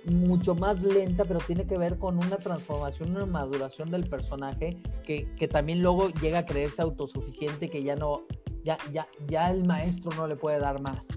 [0.04, 5.30] mucho más lenta, pero tiene que ver con una transformación, una maduración del personaje que,
[5.34, 8.24] que también luego llega a creerse autosuficiente, que ya no,
[8.64, 11.08] ya, ya, ya el maestro no le puede dar más.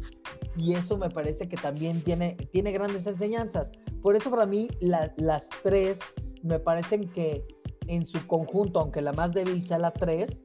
[0.58, 3.72] Y eso me parece que también tiene, tiene grandes enseñanzas.
[4.04, 5.98] Por eso para mí las tres
[6.44, 7.48] me parecen que
[7.88, 10.42] en su conjunto, aunque la más débil sea la tres,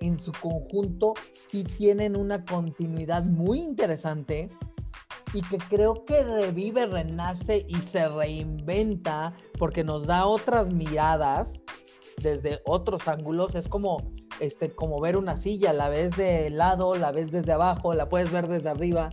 [0.00, 1.14] en su conjunto
[1.50, 4.48] sí tienen una continuidad muy interesante
[5.34, 11.64] y que creo que revive, renace y se reinventa porque nos da otras miradas
[12.22, 13.56] desde otros ángulos.
[13.56, 17.92] Es como, este, como ver una silla, la ves de lado, la ves desde abajo,
[17.92, 19.10] la puedes ver desde arriba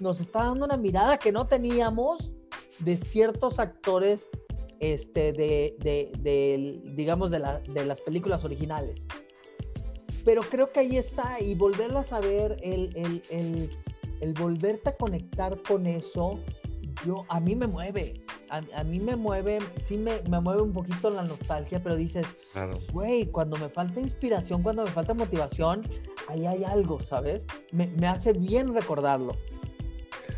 [0.00, 2.32] nos está dando una mirada que no teníamos
[2.80, 4.28] de ciertos actores
[4.82, 9.00] este, de, digamos, de, las películas originales.
[10.24, 15.86] Pero creo que ahí está, y volverlas a ver, el, el, volverte a conectar con
[15.86, 16.40] eso,
[17.06, 21.10] yo, a mí me mueve, a, mí me mueve, sí me, me, mueve un poquito
[21.10, 22.26] la nostalgia, pero dices,
[22.92, 25.82] güey, cuando me falta inspiración, cuando me falta motivación,
[26.28, 27.46] ahí hay algo, ¿sabes?
[27.70, 29.36] Me, me hace bien recordarlo.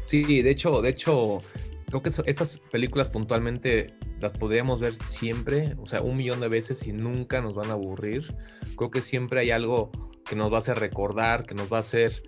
[0.02, 1.40] Sí, de hecho, de hecho,
[1.86, 6.86] creo que esas películas puntualmente las podríamos ver siempre, o sea, un millón de veces
[6.86, 8.34] y nunca nos van a aburrir.
[8.76, 9.90] Creo que siempre hay algo
[10.24, 12.22] que nos va a hacer recordar, que nos va a hacer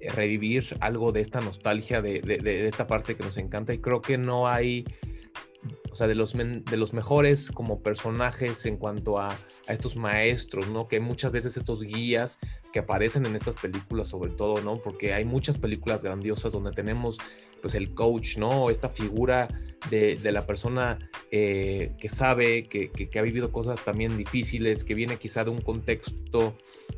[0.00, 3.74] eh, revivir algo de esta nostalgia, de, de, esta parte que nos encanta.
[3.74, 4.84] Y creo que no hay,
[5.90, 9.36] o sea, de los, de los mejores como personajes en cuanto a,
[9.68, 10.88] estos maestros, ¿no?
[10.88, 12.38] Que muchas veces estos guías
[12.72, 14.76] que aparecen en estas películas sobre todo, ¿no?
[14.76, 17.18] Porque hay muchas películas grandiosas donde tenemos
[17.62, 18.68] pues el coach, ¿no?
[18.68, 19.48] Esta figura
[19.88, 20.98] de, de la persona
[21.30, 25.60] eh, que sabe, que, que, ha vivido cosas también difíciles, que viene quizá de un
[25.60, 26.56] contexto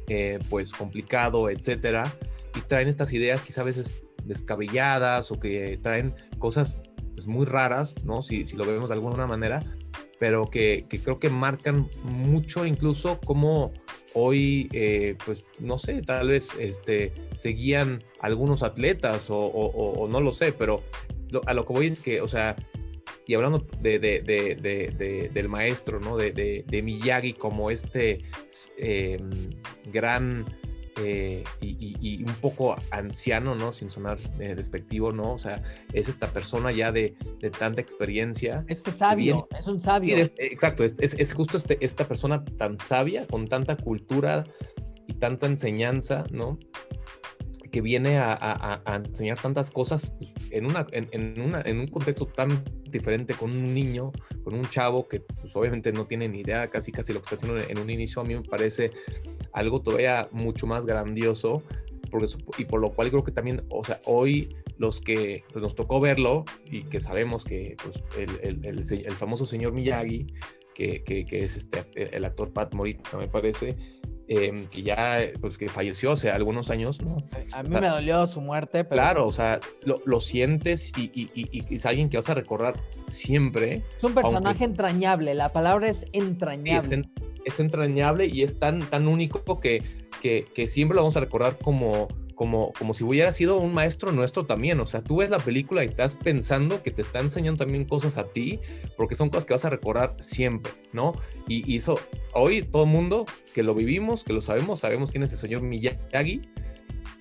[0.09, 2.12] eh, pues complicado, etcétera,
[2.57, 6.76] y traen estas ideas quizá a veces descabelladas o que traen cosas
[7.16, 8.22] pues, muy raras, ¿no?
[8.22, 9.62] Si, si, lo vemos de alguna manera,
[10.20, 13.72] pero que, que creo que marcan mucho incluso cómo
[14.18, 20.52] hoy, eh, pues no sé, tal vez este, seguían algunos atletas o, no lo sé,
[20.52, 20.83] pero
[21.46, 22.57] a lo que voy es que, o sea,
[23.26, 26.16] y hablando de, del maestro, ¿no?
[26.16, 28.24] De, Miyagi como este
[28.79, 29.50] em,
[29.92, 30.46] gran
[31.02, 33.72] eh, y, un poco anciano, ¿no?
[33.72, 35.35] Sin sonar eh, despectivo, ¿no?
[35.35, 37.14] O sea, es esta persona ya de,
[37.59, 38.64] tanta experiencia.
[38.68, 40.16] Este sabio, es un sabio.
[40.38, 44.44] exacto, es, es, justo este, esta persona tan sabia, con tanta cultura
[45.06, 46.59] y tanta enseñanza, ¿no?
[47.76, 50.11] que viene a, enseñar tantas cosas
[50.50, 54.12] en, una, en, una, en un contexto tan diferente con un niño,
[54.44, 57.37] con un chavo que pues, obviamente no tiene ni idea casi casi lo que está
[57.37, 58.92] haciendo en un inicio, a mí me parece
[59.57, 61.62] algo todavía mucho más grandioso,
[62.59, 65.99] y por lo cual creo que también, o sea, hoy los que pues, nos tocó
[65.99, 70.27] verlo y que sabemos que pues, el, el, el, famoso señor Miyagi,
[70.75, 73.77] que, que, que, es este, el actor Pat Morita, me parece,
[74.29, 77.16] em, que ya pues, que falleció hace algunos años, ¿no?
[77.53, 79.01] A mí me dolió su muerte, pero...
[79.01, 82.79] Claro, o sea, lo, lo sientes y, y, y, es alguien que vas a recordar
[83.07, 83.83] siempre.
[83.97, 87.27] Es un personaje entrañable, la palabra es entrañable es
[87.61, 89.82] entrañable y es tan, tan único que,
[90.20, 94.46] que, siempre lo vamos a recordar como, como, como si hubiera sido un maestro nuestro
[94.46, 94.80] también.
[94.80, 98.16] O sea, tú ves la película y estás pensando que te está enseñando también cosas
[98.16, 98.61] a ti,
[98.96, 101.14] porque son cosas que vas a recordar siempre, ¿no?
[101.46, 101.98] Y, eso,
[102.35, 106.42] hoy todo mundo que lo vivimos, que lo sabemos, sabemos quién es el señor Miyagi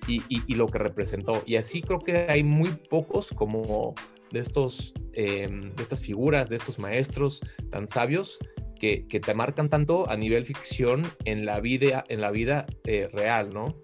[0.08, 1.42] y, y, lo que representó.
[1.46, 3.94] Y así creo que hay muy pocos como
[4.32, 8.38] de estos, em, de estas figuras, de estos maestros tan sabios
[8.78, 13.50] que, te marcan tanto a nivel ficción en la vida, en la vida eh, real,
[13.52, 13.76] ¿no?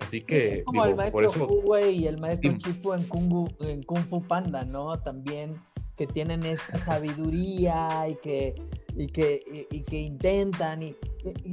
[0.00, 0.62] Así que.
[0.64, 4.64] como el maestro por eso, y el maestro Chifu en Kung, en Kung Fu Panda,
[4.64, 4.98] ¿no?
[5.00, 5.56] También
[5.98, 8.54] que tienen esta sabiduría y que,
[8.96, 10.82] y que, y, que intentan.
[10.82, 10.96] Y,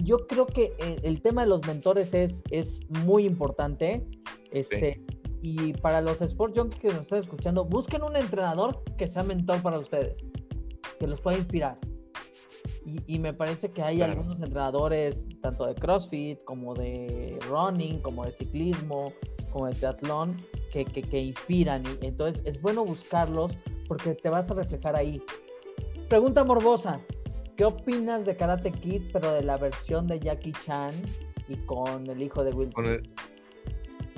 [0.03, 0.71] yo creo que
[1.03, 4.05] el, tema de los mentores es, es muy importante.
[4.51, 5.01] Este,
[5.41, 9.61] Y para los Sports Junkies que nos están escuchando, busquen un entrenador que sea mentor
[9.61, 10.15] para ustedes,
[10.99, 11.77] que los pueda inspirar.
[13.07, 18.31] Y, me parece que hay algunos entrenadores, tanto de CrossFit, como de running, como de
[18.31, 19.11] ciclismo,
[19.51, 20.37] como de triatlón,
[20.71, 21.83] que, que, inspiran.
[22.01, 25.19] Y entonces es bueno buscarlos porque te vas a reflejar ahí.
[26.09, 26.99] Pregunta morbosa.
[27.57, 30.93] ¿Qué opinas de Karate Kid, pero de la versión de Jackie Chan
[31.47, 33.09] y con el hijo de Will Smith?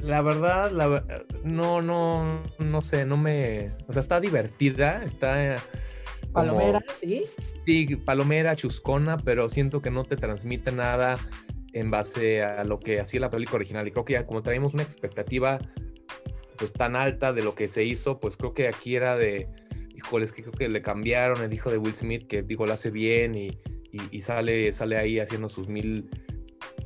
[0.03, 1.03] La verdad, la,
[1.43, 3.71] no, no, no sé, no me...
[3.87, 5.57] O sea, está divertida, está
[6.41, 7.23] Palomera, ¿sí?
[7.65, 11.17] Sí, palomera, chuscona, pero siento que no te transmite nada
[11.73, 13.87] en base a lo que hacía la película original.
[13.87, 15.59] Y creo que ya como traíamos una expectativa
[16.57, 19.47] pues tan alta de lo que se hizo, pues creo que aquí era de,
[19.95, 22.89] híjoles, que creo que le cambiaron el hijo de Will Smith, que digo, lo hace
[22.89, 23.57] bien y,
[24.11, 26.09] y, sale, sale ahí haciendo sus mil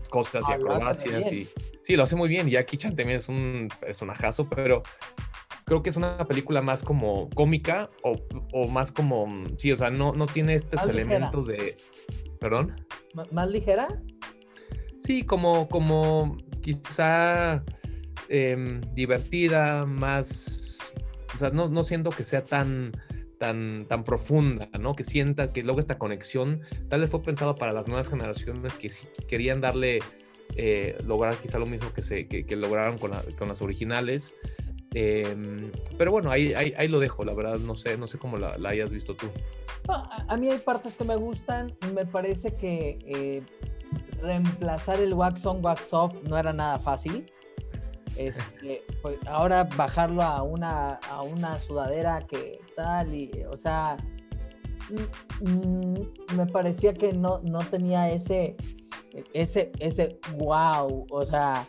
[0.10, 1.32] cosas y ah, acrobacias.
[1.32, 1.48] Y,
[1.80, 2.48] sí, lo hace muy bien.
[2.48, 4.84] Y Jackie Chan también es un personajazo, pero
[5.72, 10.12] creo que es una película más como cómica o, más como, sí, o sea, no,
[10.12, 11.78] no tiene estos elementos de...
[12.42, 12.76] ¿Perdón?
[13.32, 14.04] ¿Más ligera?
[15.00, 17.64] Sí, como, como quizá
[18.28, 20.80] em, divertida, más...
[21.36, 22.92] O sea, no, no siento que sea tan,
[23.40, 24.94] tan, tan profunda, ¿no?
[24.94, 28.90] Que sienta que luego esta conexión tal vez fue pensado para las nuevas generaciones que
[28.90, 30.00] sí querían darle,
[30.58, 34.36] eh, lograr quizá lo mismo que, se, que, lograron con, con, las originales.
[34.94, 38.58] Em, pero bueno, ahí, ahí, lo dejo, la verdad, no sé, no sé cómo la,
[38.68, 39.28] hayas visto tú.
[39.88, 43.42] a, mí hay partes que me gustan, me parece que eh,
[44.22, 47.26] reemplazar el wax on, wax off no era nada fácil.
[48.18, 53.96] Este, pues, ahora bajarlo a una, a una sudadera que tal, y, o sea,
[56.36, 58.56] me parecía que no, no tenía ese,
[59.34, 61.68] ese, ese wow, o sea,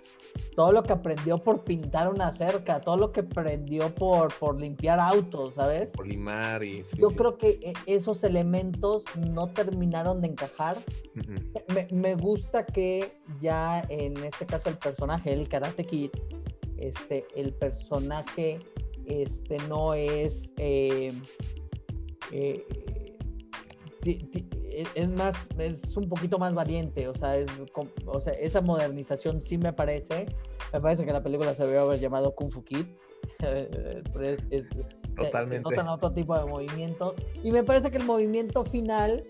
[0.54, 5.00] todo lo que aprendió por pintar una cerca, todo lo que aprendió por, por limpiar
[5.00, 5.90] autos, ¿sabes?
[5.90, 6.82] Por limar y...
[6.98, 10.76] Yo creo que e, esos elementos no terminaron de encajar.
[11.74, 16.10] me, me, gusta que ya en este caso el personaje, el Karate Kid,
[16.76, 18.58] este, el personaje
[19.06, 20.52] este, no es...
[20.58, 21.12] Eh,
[22.30, 22.64] eh,
[24.04, 27.46] es más, es un poquito más valiente, o sea, es,
[28.06, 30.26] o sea, esa modernización sí me parece,
[30.72, 32.86] me parece que la película se debe haber llamado Kung Fu Kid,
[33.38, 34.48] pero es,
[35.14, 35.68] Totalmente.
[35.68, 39.24] Se, notan otro tipo de movimientos, y me parece que el movimiento final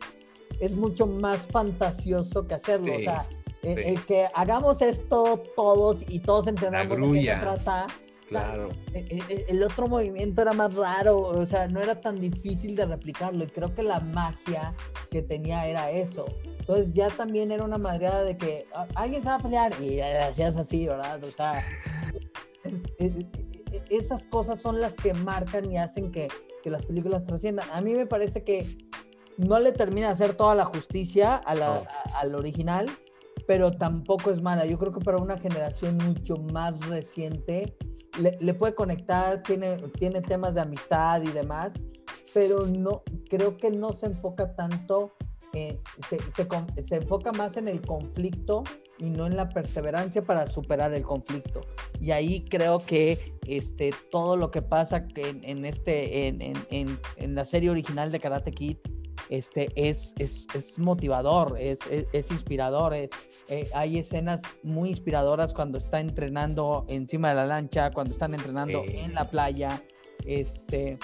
[0.60, 3.26] es mucho más fantasioso que hacerlo, o sea,
[3.62, 7.86] el, que hagamos esto todos y todos entrenamos de qué se trata,
[8.32, 8.68] Claro.
[8.94, 12.74] E, e, e, el otro movimiento era más raro, o sea, no era tan difícil
[12.76, 14.74] de replicarlo y creo que la magia
[15.10, 16.24] que tenía era eso.
[16.58, 20.56] Entonces ya también era una madreada de que alguien se va a pelear y hacías
[20.56, 21.22] así, ¿verdad?
[21.22, 21.64] O sea,
[23.90, 26.28] esas cosas son las que marcan y hacen que,
[26.62, 27.68] que, las películas trasciendan.
[27.72, 28.66] A mí me parece que
[29.36, 31.82] no le termina de hacer toda la justicia a la,
[32.14, 32.86] al original,
[33.46, 34.64] pero tampoco es mala.
[34.64, 37.76] Yo creo que para una generación mucho más reciente
[38.18, 41.72] le, puede conectar, tiene, tiene temas de amistad y demás,
[42.34, 45.14] pero no, creo que no se enfoca tanto,
[45.52, 46.18] se,
[46.82, 48.64] se, enfoca más en el conflicto
[48.98, 51.60] y no en la perseverancia para superar el conflicto.
[52.00, 57.34] Y ahí creo que este, todo lo que pasa en, en este, en, en, en,
[57.34, 58.76] la serie original de Karate Kid
[59.28, 62.94] este, es, es, es motivador, es, es, inspirador.
[62.94, 63.10] Eh,
[63.48, 68.82] eh, hay escenas muy inspiradoras cuando está entrenando encima de la lancha, cuando están entrenando
[68.86, 69.82] en la playa,
[70.26, 70.98] este,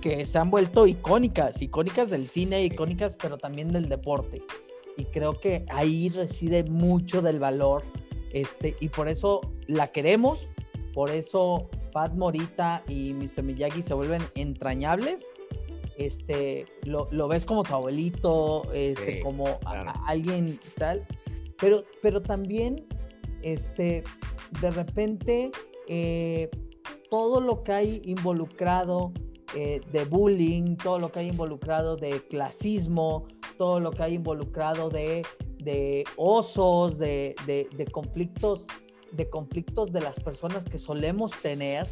[0.00, 4.42] que se han vuelto icónicas, icónicas del cine, icónicas, pero también del deporte.
[4.96, 7.84] Y creo que ahí reside mucho del valor,
[8.32, 10.50] este, y por eso la queremos,
[10.92, 13.42] por eso Pat Morita y Mr.
[13.42, 15.24] Miyagi se vuelven entrañables
[15.96, 19.58] este, lo, lo ves como tu abuelito, este, como
[20.06, 21.06] alguien tal,
[21.58, 22.86] pero, pero también,
[23.42, 24.04] este,
[24.60, 25.50] de repente,
[25.88, 26.50] eh,
[27.10, 29.12] todo lo que hay involucrado
[29.54, 34.90] eh, de bullying, todo lo que hay involucrado de clasismo, todo lo que hay involucrado
[34.90, 35.24] de,
[35.58, 38.66] de osos, de, de, de conflictos,
[39.12, 41.86] de conflictos de las personas que solemos tener,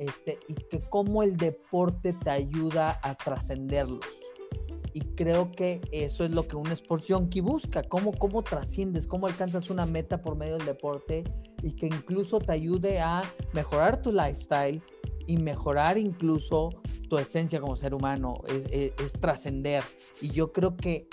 [0.00, 4.06] este, y que cómo el deporte te ayuda a trascenderlos.
[4.94, 9.26] Y creo que eso es lo que un sports junkie busca, cómo, cómo trasciendes, cómo
[9.26, 11.22] alcanzas una meta por medio del deporte
[11.62, 14.82] y que incluso te ayude a mejorar tu lifestyle
[15.26, 16.70] y mejorar incluso
[17.08, 19.84] tu esencia como ser humano, es, es, trascender.
[20.22, 21.08] Y yo creo que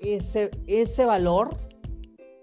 [0.00, 1.56] ese, ese valor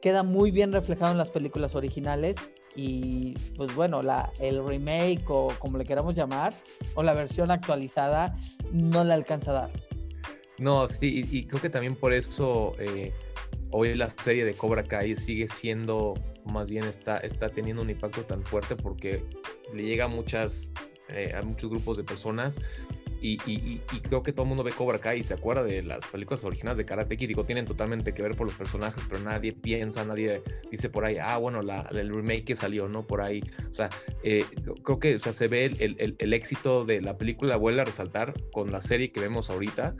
[0.01, 2.37] queda muy bien reflejado en las películas originales
[2.81, 6.53] y pues bueno, la, el remake o como le queramos llamar,
[6.95, 8.37] o la versión actualizada,
[8.71, 9.71] no le alcanza a dar.
[10.59, 13.11] No, sí, y, creo que también por eso eh,
[13.71, 16.13] hoy la serie de Cobra Kai sigue siendo,
[16.45, 19.25] más bien está, está teniendo un impacto tan fuerte porque
[19.73, 20.71] le llega a, muchas,
[21.09, 22.59] eh, a muchos grupos de personas
[23.21, 26.43] y, creo que todo el mundo ve Cobra Kai y se acuerda de las películas
[26.43, 27.27] originales de Karate Kid.
[27.27, 31.17] Digo, tienen totalmente que ver por los personajes, pero nadie piensa, nadie dice por ahí,
[31.21, 33.05] ah, bueno, la, el remake que salió, ¿no?
[33.05, 33.41] Por ahí.
[33.71, 33.89] O sea,
[34.23, 34.45] eh,
[34.83, 38.33] creo que o sea, se ve el, el, éxito de la película, vuelve a resaltar
[38.51, 39.95] con la serie que vemos ahorita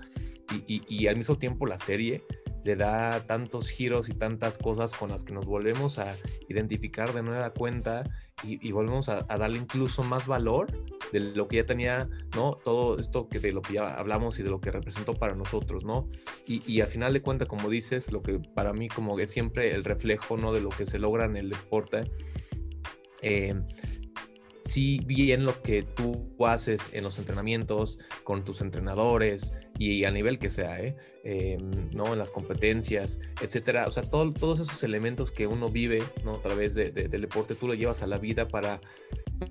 [0.68, 2.24] y, al mismo tiempo la serie
[2.64, 6.14] le da tantos giros y tantas cosas con las que nos volvemos a
[6.50, 8.04] identificar de nueva cuenta
[8.44, 10.68] y, volvemos a, darle incluso más valor
[11.12, 12.54] de lo que ya tenía, ¿no?
[12.64, 15.84] Todo esto que de lo que ya hablamos y de lo que representó para nosotros,
[15.84, 16.08] ¿no?
[16.46, 19.74] Y, y al final de cuentas, como dices, lo que para mí como es siempre
[19.74, 20.54] el reflejo, ¿no?
[20.54, 22.04] De lo que se logra en el deporte.
[23.22, 23.56] Eh,
[24.70, 30.40] sí bien lo que tú haces en los entrenamientos, con tus entrenadores y a nivel
[30.40, 30.96] que sea, ¿eh?
[31.24, 32.14] Em, ¿no?
[32.14, 33.88] En las competencias, etcétera.
[33.88, 36.36] O sea, todos esos elementos que uno vive, ¿no?
[36.36, 38.80] A través del deporte, tú lo llevas a la vida para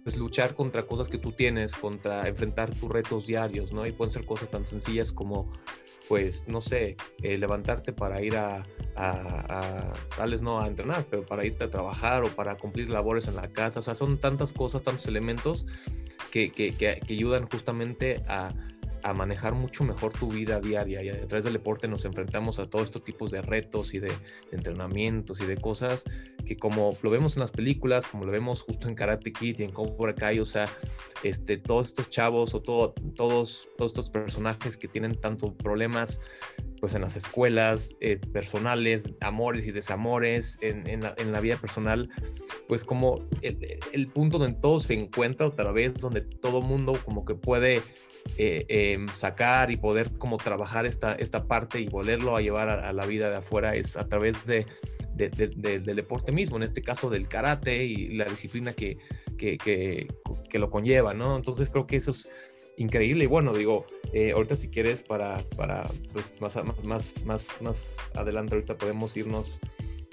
[0.05, 3.87] pues, luchar contra cosas que tú tienes, contra enfrentar tus retos diarios, ¿no?
[3.87, 5.53] Y pueden ser cosas tan sencillas como
[6.09, 8.63] pues, no sé, eh, levantarte para ir a,
[8.97, 13.37] a, tales no a entrenar, pero para irte a trabajar o para cumplir labores en
[13.37, 13.81] la casa.
[13.81, 15.67] O sea, son tantas cosas, tantos elementos
[16.31, 18.53] que, que, que, que ayudan justamente a,
[19.03, 22.69] a manejar mucho mejor tu vida diaria y a través del deporte nos enfrentamos a
[22.69, 24.13] todos estos tipos de retos y de,
[24.53, 26.05] entrenamientos y de cosas
[26.45, 29.65] que como lo vemos en las películas, como lo vemos justo en Karate Kid y
[29.65, 30.67] en Cobra Kai, o sea,
[31.23, 36.21] este, todos estos chavos o todo, todos, todos estos personajes que tienen tanto problemas
[36.81, 41.57] pues en las escuelas eh, personales, amores y desamores, en, en, la, en, la, vida
[41.57, 42.09] personal,
[42.69, 47.25] pues como el, el, punto donde todo se encuentra otra vez, donde todo mundo como
[47.25, 47.83] que puede
[48.37, 52.89] eh, eh, sacar y poder como trabajar esta, esta parte y volverlo a llevar a,
[52.89, 54.67] a la vida de afuera es a través de,
[55.15, 58.99] de, de, del deporte mismo, en este caso del karate y la disciplina que,
[59.37, 61.37] que, que, lo conlleva, ¿no?
[61.37, 62.31] Entonces creo que eso es
[62.77, 63.25] increíble.
[63.25, 68.55] Y bueno, digo, eh, ahorita si quieres para, para pues más, más, más, más adelante,
[68.55, 69.61] ahorita podemos irnos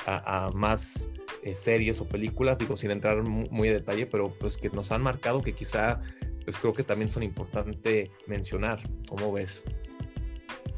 [0.06, 1.10] a, a más
[1.44, 5.04] eh, series o películas, digo, sin entrar muy, en detalle, pero pues que nos han
[5.04, 6.00] marcado que quizá,
[6.46, 8.80] pues creo que también son importante mencionar.
[9.10, 9.64] ¿Cómo ves?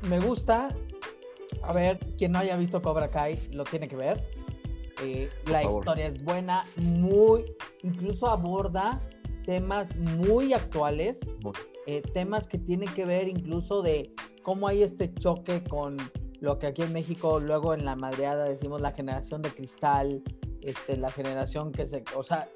[0.09, 0.75] Me gusta.
[1.63, 4.25] A ver, quien no haya visto Cobra Kai lo tiene que ver.
[5.03, 5.81] Eh, la favor.
[5.81, 7.45] historia es buena, muy,
[7.83, 9.01] incluso aborda
[9.45, 11.19] temas muy actuales,
[11.85, 14.11] eh, temas que tienen que ver incluso de
[14.43, 15.97] cómo hay este choque con
[16.41, 20.21] lo que aquí en México luego en la madreada decimos la generación de cristal,
[20.61, 22.49] este, la generación que se, o sea,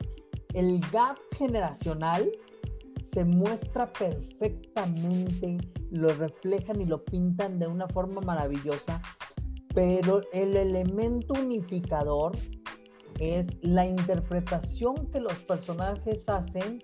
[0.53, 2.29] el gap generacional
[3.13, 5.57] se muestra perfectamente,
[5.91, 9.01] lo reflejan y lo pintan de una forma maravillosa,
[9.73, 12.31] pero el elemento unificador
[13.19, 16.79] es la interpretación que los personajes hacen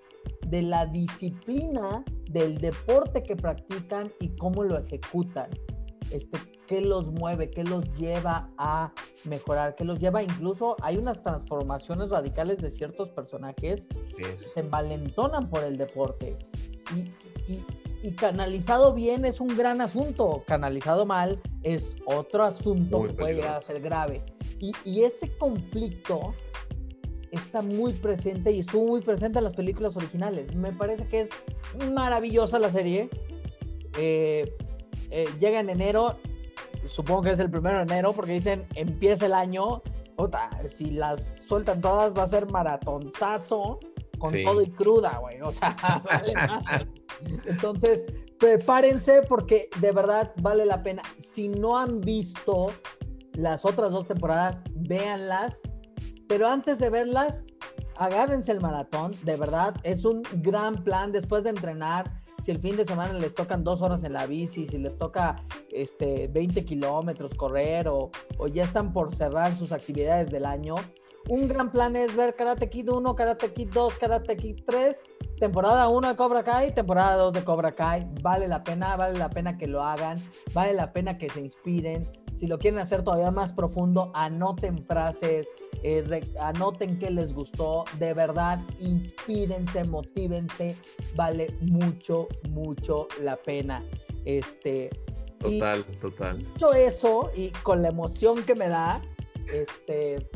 [0.47, 5.49] de la disciplina del deporte que practican y cómo lo ejecutan.
[6.11, 8.91] Este, qué los mueve, qué los lleva a
[9.23, 13.83] mejorar, qué los lleva incluso, hay unas transformaciones radicales de ciertos personajes
[14.15, 16.37] que se envalentonan por el deporte.
[16.95, 17.65] Y, y,
[18.01, 23.35] y, canalizado bien es un gran asunto, canalizado mal es otro asunto Muy que puede
[23.35, 24.23] llegar a ser grave.
[24.59, 26.33] Y, y, ese conflicto
[27.31, 30.55] está muy presente y estuvo muy presente en las películas originales.
[30.55, 31.29] Me parece que es
[31.91, 33.09] maravillosa la serie.
[33.97, 34.55] Eh,
[35.09, 36.17] eh, llega en enero,
[36.87, 39.81] supongo que es el primero de enero, porque dicen empieza el año.
[40.15, 43.79] Ota, si las sueltan todas va a ser maratonzazo
[44.17, 44.43] con sí.
[44.43, 45.41] todo y cruda, güey.
[45.41, 46.33] O sea, vale
[47.45, 48.05] Entonces,
[48.39, 51.03] prepárense porque de verdad vale la pena.
[51.19, 52.71] Si no han visto
[53.33, 55.61] las otras dos temporadas, véanlas.
[56.27, 57.45] Pero antes de verlas,
[57.97, 59.13] agárrense el maratón.
[59.23, 62.11] De verdad, es un gran plan después de entrenar.
[62.47, 65.35] Si el fin de semana les tocan dos horas en la bici, si les toca
[65.69, 70.75] este, 20 kilómetros correr o, o ya están por cerrar sus actividades del año,
[71.27, 74.95] un gran plan es ver Karate Kid 1, Karate Kid 2, Karate Kid 3,
[75.39, 78.07] temporada 1 de Cobra Kai, temporada 2 de Cobra Kai.
[78.21, 80.17] Vale la pena, vale la pena que lo hagan,
[80.53, 82.09] vale la pena que se inspiren.
[82.35, 85.47] Si lo quieren hacer todavía más profundo, anoten frases,
[85.81, 87.85] eh, re, anoten qué les gustó.
[87.97, 90.75] De verdad, inspírense, motívense.
[91.15, 93.83] Vale mucho, mucho la pena.
[94.25, 94.89] Este.
[95.39, 96.37] Total, y total.
[96.39, 99.01] Dicho eso, y con la emoción que me da,
[99.53, 100.27] este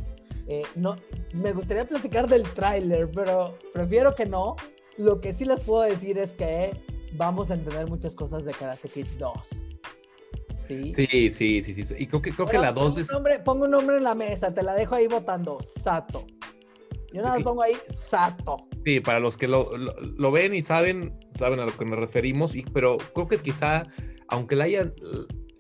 [0.48, 0.96] eh, no,
[1.34, 4.56] me gustaría platicar del tráiler, pero prefiero que no.
[5.02, 6.72] Lo que sí les puedo decir es que
[7.14, 9.32] vamos a entender muchas cosas de Karate Kid 2.
[10.68, 10.94] ¿Sí?
[10.94, 11.96] Sí, sí, sí, sí.
[11.98, 13.12] Y creo que, creo que la 2 es...
[13.12, 15.58] Nombre, pongo un nombre en la mesa, te la dejo ahí votando.
[15.82, 16.28] Sato.
[17.12, 18.58] Yo nada más pongo ahí Sato.
[18.86, 21.98] Sí, para los que lo, lo, lo, ven y saben, saben a lo que nos
[21.98, 23.84] referimos, y, pero creo que quizá,
[24.28, 24.94] aunque la haya,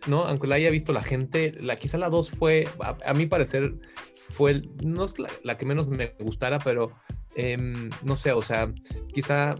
[0.05, 0.23] ¿no?
[0.23, 3.73] Aunque la haya visto la gente, la, quizá la 2 fue, a, a mi parecer,
[4.15, 6.91] fue, el, no es la, la, que menos me gustara, pero
[7.35, 7.57] eh,
[8.03, 8.71] no sé, o sea,
[9.13, 9.55] quizá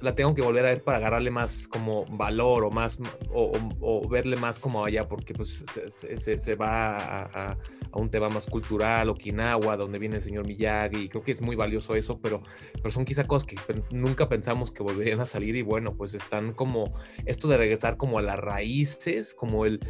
[0.00, 2.98] la tengo que volver a ver para agarrarle más como valor o más
[3.32, 7.58] o, verle más como allá porque pues se, se, va a,
[7.92, 11.56] un tema más cultural Okinawa donde viene el señor Miyagi y creo que es muy
[11.56, 12.42] valioso eso pero,
[12.74, 13.56] pero son quizá cosas que
[13.90, 16.94] nunca pensamos que volverían a salir y bueno pues están como
[17.26, 19.80] esto de regresar como a las raíces como el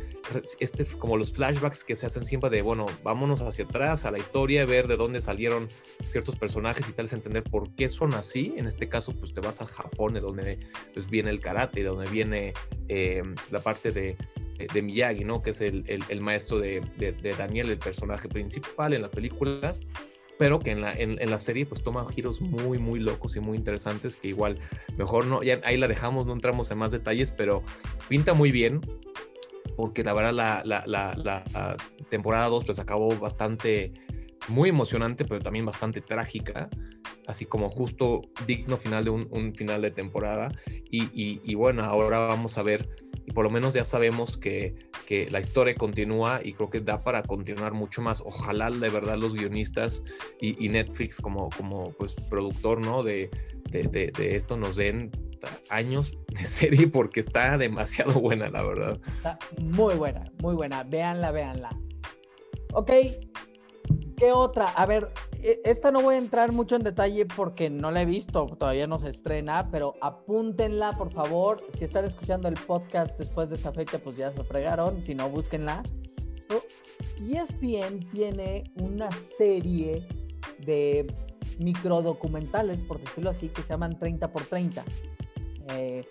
[0.61, 4.19] este como los flashbacks que se hacen siempre de bueno vámonos hacia atrás a la
[4.19, 5.69] historia ver de dónde salieron
[6.07, 8.55] ciertos personajes y tal es entender por qué son así.
[8.57, 10.59] En este caso pues te vas a Japón de donde
[10.95, 12.55] pues, viene el karate, de donde viene
[12.89, 14.17] eh, la parte de,
[14.73, 15.43] de, Miyagi, ¿no?
[15.43, 16.81] Que es el, maestro de,
[17.37, 19.81] Daniel, el personaje principal en las películas,
[20.39, 23.57] pero que en la, en, la serie pues toma giros muy, muy locos y muy
[23.57, 24.57] interesantes que igual
[24.97, 27.63] mejor no, ya ahí la dejamos, no entramos en más detalles, pero
[28.09, 28.81] pinta muy bien.
[29.77, 31.77] Porque la verdad la, la, la, la
[32.09, 33.93] temporada 2 pues acabó bastante,
[34.47, 36.71] muy emocionante, pero también bastante trágica
[37.29, 40.51] así como justo digno final de un, un final de temporada.
[40.91, 42.89] Y, y, y, bueno, ahora vamos a ver,
[43.27, 44.75] y por lo menos ya sabemos que,
[45.07, 48.23] que, la historia continúa y creo que da para continuar mucho más.
[48.25, 50.03] Ojalá de verdad los guionistas
[50.41, 53.03] y, y Netflix como, como pues productor ¿no?
[53.03, 53.31] de,
[53.71, 55.11] de, de, de, esto nos den
[55.69, 58.99] años de serie porque está demasiado buena, la verdad.
[59.17, 60.83] Está muy buena, muy buena.
[60.83, 61.79] Véanla, véanla.
[62.73, 62.91] Ok,
[64.19, 64.71] ¿qué otra?
[64.73, 65.09] A ver,
[65.43, 68.87] e, esta no voy a entrar mucho en detalle porque no la he visto, todavía
[68.87, 71.59] no se estrena, pero apúntenla, por favor.
[71.75, 75.03] Si están escuchando el podcast después de esta fecha, pues ya se fregaron.
[75.05, 75.83] Si no, búsquenla.
[77.21, 80.07] ESPN tiene una serie
[80.65, 81.13] de
[81.59, 84.85] microdocumentales, por decirlo así, que se llaman 30 por 30.
[85.71, 86.05] Eh,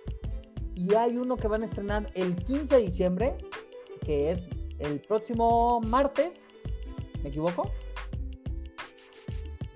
[0.76, 3.38] y hay uno que van a estrenar el 15 de diciembre,
[4.06, 4.48] que es
[4.80, 6.48] el próximo martes.
[7.24, 7.72] ¿Me equivoco?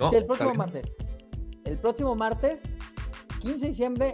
[0.02, 0.98] No, el próximo martes.
[1.64, 2.60] El próximo martes,
[3.40, 4.14] 15 de diciembre,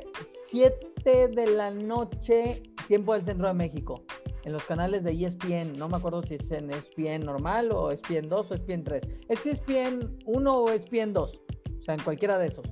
[0.49, 4.03] 7 de la noche, tiempo del centro de México.
[4.43, 8.27] En los canales de ESPN, no me acuerdo si es en ESPN normal o ESPN
[8.27, 9.03] 2 o ESPN 3.
[9.29, 11.41] ¿Es ESPN 1 o ESPN 2?
[11.79, 12.65] O sea, en cualquiera de esos.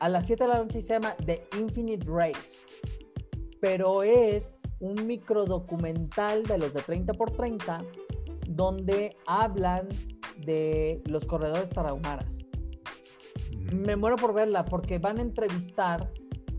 [0.00, 2.58] A las 7 de la noche se llama The Infinite Race.
[3.60, 7.82] Pero es un micro documental de los de 30 por 30
[8.48, 9.88] donde hablan
[10.38, 12.38] de los corredores tarahumaras.
[13.72, 16.10] Me muero por verla porque van a entrevistar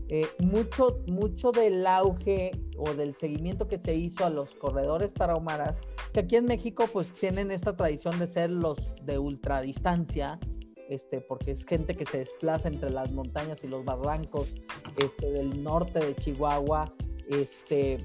[0.08, 5.80] eh, mucho, mucho del auge o del seguimiento que se hizo a los corredores tarahumaras,
[6.12, 10.40] que aquí en México pues tienen esta tradición de ser los de ultradistancia,
[10.88, 14.48] este, porque es gente que se desplaza entre las montañas y los barrancos
[14.96, 16.92] este, del norte de Chihuahua,
[17.28, 17.98] este,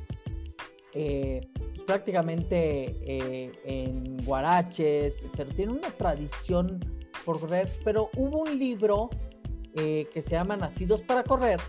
[0.93, 1.41] eh,
[1.85, 6.79] prácticamente eh, en Guaraches, pero tiene una tradición
[7.25, 7.69] por correr.
[7.83, 9.09] Pero hubo un libro
[9.75, 11.59] eh, que se llama Nacidos para Correr,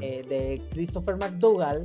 [0.00, 1.84] eh, de Christopher McDougall,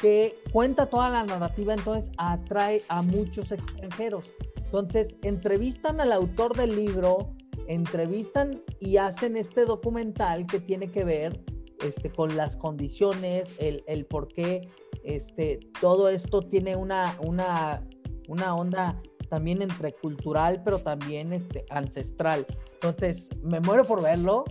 [0.00, 4.32] que cuenta toda la narrativa, entonces atrae a muchos extranjeros.
[4.56, 7.34] Entonces entrevistan al autor del libro,
[7.66, 11.42] entrevistan y hacen este documental que tiene que ver
[11.82, 14.68] este, con las condiciones, el, el por qué
[15.04, 17.86] este, todo esto tiene una, una,
[18.28, 22.46] una onda también entre cultural, pero también este, ancestral.
[22.74, 24.44] Entonces, me muero por verlo.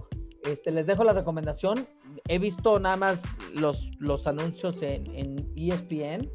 [0.44, 1.88] Este, les dejo la recomendación.
[2.28, 3.24] He visto nada más
[3.54, 6.30] los, los anuncios en, en ESPN,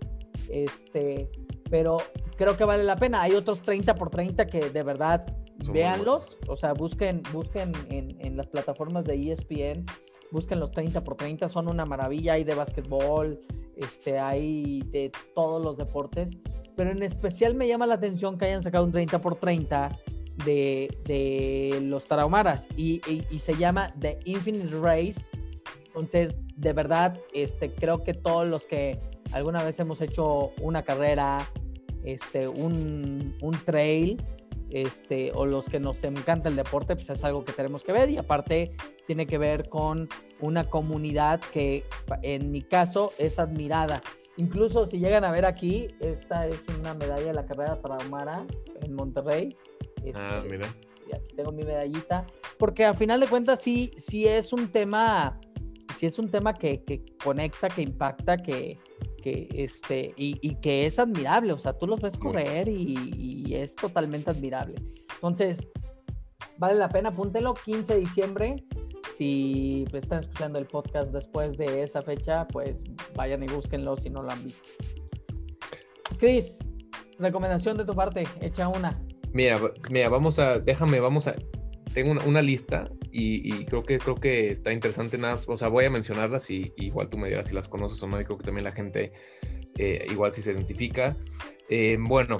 [0.51, 1.31] este,
[1.71, 1.99] pero
[2.37, 3.23] creo que vale la pena.
[3.23, 5.25] Hay otros 30 por 30 que de verdad
[5.73, 6.37] véanlos.
[6.49, 9.87] O sea, busquen, busquen en, en las plataformas de ESPN
[10.33, 13.39] busquen los 30 por 30, son una maravilla, hay de básquetbol,
[13.77, 16.31] este, hay de todos los deportes,
[16.77, 19.91] pero en especial me llama la atención que hayan sacado un 30 por 30
[20.45, 25.21] de, de los tarahumaras y, y, se llama The Infinite Race.
[25.87, 28.99] Entonces, de verdad, este, creo que todos los que
[29.33, 31.47] alguna vez hemos hecho una carrera,
[32.05, 34.23] este, un, un trail,
[34.73, 38.11] este, o los que nos encanta el deporte, pues es algo que tenemos que ver
[38.11, 38.73] y aparte
[39.07, 40.09] tiene que ver con
[40.41, 41.85] una comunidad que
[42.23, 44.03] en mi caso es admirada.
[44.37, 48.47] Incluso si llegan a ver aquí, esta es una medalla de la carrera Tarahumara
[48.81, 49.57] en Monterrey.
[50.15, 50.75] ah, este, mira.
[51.11, 52.27] Y aquí tengo mi medallita,
[52.59, 55.39] porque a final de cuentas sí, sí es un tema,
[55.97, 58.79] sí es un tema que, que conecta, que impacta, que,
[59.23, 63.55] que este, y, y, que es admirable, o sea, tú los ves correr y, y,
[63.55, 64.75] es totalmente admirable.
[65.15, 65.67] Entonces,
[66.59, 68.57] vale la pena, apúntelo, 15 de diciembre.
[69.17, 72.83] Si están escuchando el podcast después de esa fecha, pues
[73.15, 74.69] vayan y búsquenlo si no lo han visto.
[76.19, 76.59] Chris,
[77.19, 79.01] recomendación de tu parte, echa una.
[79.33, 79.59] Mira,
[79.91, 81.35] mira, vamos a, déjame, vamos a,
[81.95, 85.69] tengo una, una lista y, y, creo que creo que está interesante nada, o sea,
[85.69, 88.25] voy a mencionarlas y, y, igual tú me dirás si las conoces o no, y
[88.25, 89.13] creo que también la gente
[89.79, 91.17] eh, igual si se identifica.
[91.69, 92.39] Eh, bueno,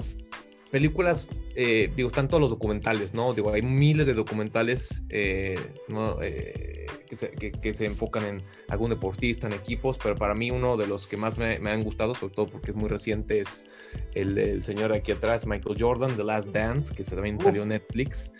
[0.73, 3.31] películas, eh, digo, están todos los documentales, ¿no?
[3.31, 5.55] Digo, hay miles de documentales eh,
[5.87, 6.17] ¿no?
[6.19, 10.49] eh, que, se, que, que, se, enfocan en algún deportista, en equipos, pero para mí
[10.49, 13.39] uno de los que más me, me han gustado, sobre todo porque es muy reciente,
[13.39, 13.67] es
[14.15, 18.33] el, el, señor aquí atrás, Michael Jordan, The Last Dance, que también salió en Netflix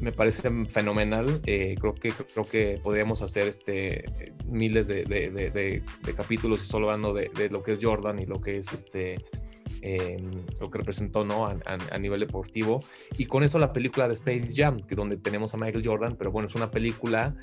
[0.00, 1.40] me parece fenomenal.
[1.46, 4.04] Eh, creo, que, creo que podríamos hacer este,
[4.46, 8.40] miles de, de, de, de capítulos solo hablando de, lo que es Jordan y lo
[8.40, 9.16] que es este,
[9.82, 10.16] eh,
[10.60, 11.46] lo que representó ¿no?
[11.46, 12.80] A, a, a, nivel deportivo.
[13.16, 16.30] Y con eso la película de Space Jam, que donde tenemos a Michael Jordan, pero
[16.30, 17.34] bueno, es una película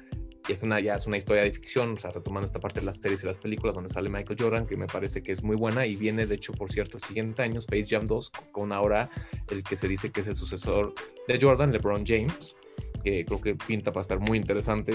[0.48, 2.86] y es una, ya es una historia de ficción, o sea, retomando esta parte de
[2.86, 5.56] las series y las películas donde sale Michael Jordan, que me parece que es muy
[5.56, 9.10] buena y viene, de hecho, por cierto, el siguiente año, Space Jam 2, con ahora
[9.50, 10.94] el que se dice que es el sucesor
[11.28, 12.56] de Jordan, LeBron James,
[13.04, 14.94] que creo que pinta para estar muy interesante.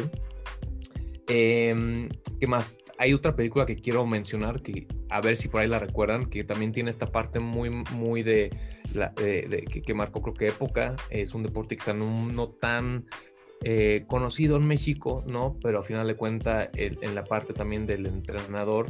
[1.27, 2.09] Eh,
[2.41, 2.79] ¿Qué más?
[2.99, 6.43] Hay otra película que quiero mencionar, que a ver si por ahí la recuerdan, que
[6.43, 8.51] también tiene esta parte muy, muy de,
[9.17, 10.97] que, que, marcó creo que época.
[11.09, 13.07] Es un deporte quizá no, no tan
[13.63, 15.57] eh, conocido en México, ¿no?
[15.63, 18.89] Pero al final de cuentas, en la parte también del entrenador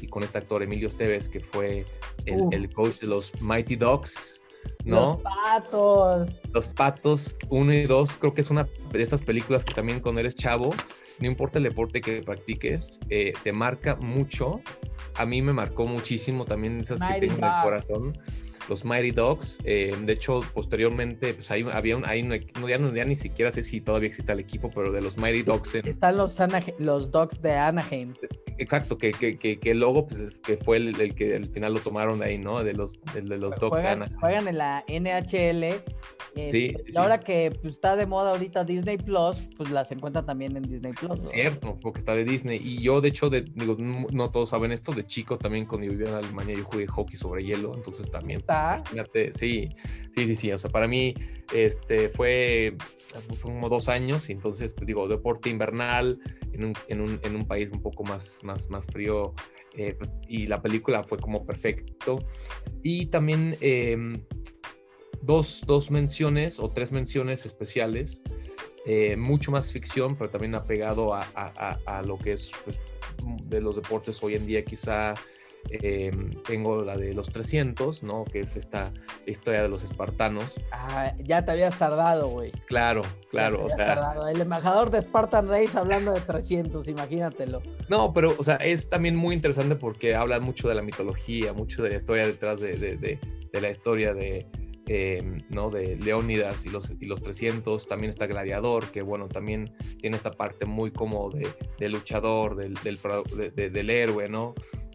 [0.00, 1.84] y con este actor Emilio Esteves, que fue
[2.26, 4.42] el, el coach de los Mighty Dogs,
[4.84, 5.20] ¿no?
[5.22, 6.40] Los patos.
[6.52, 10.20] Los patos, uno y dos, creo que es una de estas películas que también cuando
[10.20, 10.70] eres chavo,
[11.20, 14.60] no importa el deporte que practiques, eh, te marca mucho.
[15.14, 18.12] A mí me marcó muchísimo también esas que tengo en el corazón
[18.68, 19.58] los Mighty Dogs.
[19.64, 22.36] Eh, de hecho, posteriormente, pues ahí había un, ahí no,
[22.68, 25.42] ya, no, ya ni siquiera sé si todavía existe el equipo, pero de los Mighty
[25.42, 25.74] Dogs.
[25.74, 26.38] Están los,
[26.78, 28.14] los Dogs de Anaheim.
[28.58, 32.22] Exacto, que, que, que, que luego, pues, que fue el, que al final lo tomaron
[32.22, 32.62] ahí, ¿no?
[32.62, 34.20] De los, de, los Dogs juegan, de Anaheim.
[34.20, 35.82] Juegan en la NHL.
[36.50, 40.56] sí, y ahora que pues, está de moda ahorita Disney Plus, pues las encuentran también
[40.56, 41.28] en Disney Plus.
[41.28, 42.60] Cierto, porque está de Disney.
[42.62, 45.92] Y yo, de hecho, de, digo, no todos saben esto, de chico también cuando yo
[45.92, 48.42] vivía en Alemania yo jugué hockey sobre hielo, entonces también
[49.32, 49.68] sí,
[50.14, 50.52] sí, sí, sí.
[50.52, 51.14] O sea, para mí
[51.54, 52.76] este, fue,
[53.42, 56.18] como dos años, y entonces, pues digo, deporte invernal
[56.52, 59.34] en un, en un, en un país un poco más, más, más frío.
[59.74, 59.96] Eh,
[60.28, 62.18] y la película fue como perfecto.
[62.82, 64.22] Y también em,
[65.22, 68.22] dos, dos menciones o tres menciones especiales.
[68.84, 72.76] Eh, mucho más ficción, pero también apegado a, a, a, lo que es pues,
[73.44, 75.14] de los deportes hoy en día, quizá
[75.70, 78.24] Em, tengo la de los 300, ¿no?
[78.24, 78.92] Que es esta
[79.26, 80.60] historia de los espartanos.
[80.72, 82.50] Ah, ya te habías tardado, güey.
[82.66, 83.64] Claro, claro.
[83.64, 84.14] O sea...
[84.30, 87.62] El embajador de Spartan Race hablando de 300, imagínatelo.
[87.88, 91.82] No, pero, o sea, es también muy interesante porque habla mucho de la mitología, mucho
[91.82, 93.18] de la historia detrás de, de, de,
[93.52, 94.46] de la historia de,
[94.86, 95.70] Em, ¿no?
[95.70, 100.32] de Leónidas y los, y los 300, también está Gladiador, que bueno, también tiene esta
[100.32, 102.74] parte muy como de, luchador, del,
[103.54, 104.54] del, héroe, ¿no?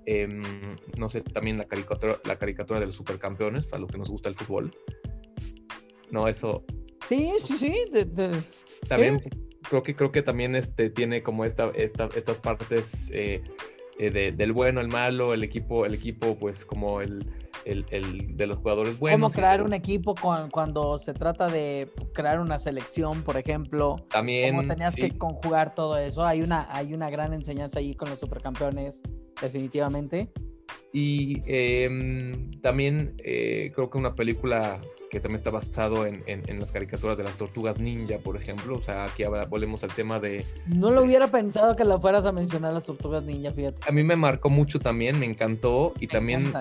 [0.10, 0.42] Em,
[0.98, 4.30] no sé, también la caricatura, la caricatura de los supercampeones, para lo que nos gusta
[4.30, 4.72] el fútbol.
[6.10, 6.64] No, eso.
[7.10, 7.74] Sí, sí, sí.
[8.88, 9.20] también
[9.70, 13.44] creo que creo que también este tiene como esta, esta estas partes eh,
[14.00, 17.26] eh, del bueno, el malo, el equipo, el equipo, pues como el,
[17.66, 19.20] el, de los jugadores buenos.
[19.20, 20.14] Cómo crear un equipo
[20.52, 23.96] cuando se trata de crear una selección, por ejemplo.
[24.10, 24.56] También.
[24.56, 26.26] Cómo tenías que conjugar todo eso.
[26.26, 29.02] Hay una, hay una gran enseñanza ahí con los supercampeones,
[29.42, 30.32] definitivamente.
[30.94, 34.80] Y em, también eh, creo que una película
[35.10, 38.78] que también está basado en, en, las caricaturas de las tortugas ninja, por ejemplo.
[38.78, 40.46] O sea, aquí volvemos al tema de...
[40.66, 43.78] No lo hubiera pensado que la fueras a mencionar las tortugas ninja, fíjate.
[43.88, 46.54] A mí me marcó mucho también, me encantó y también...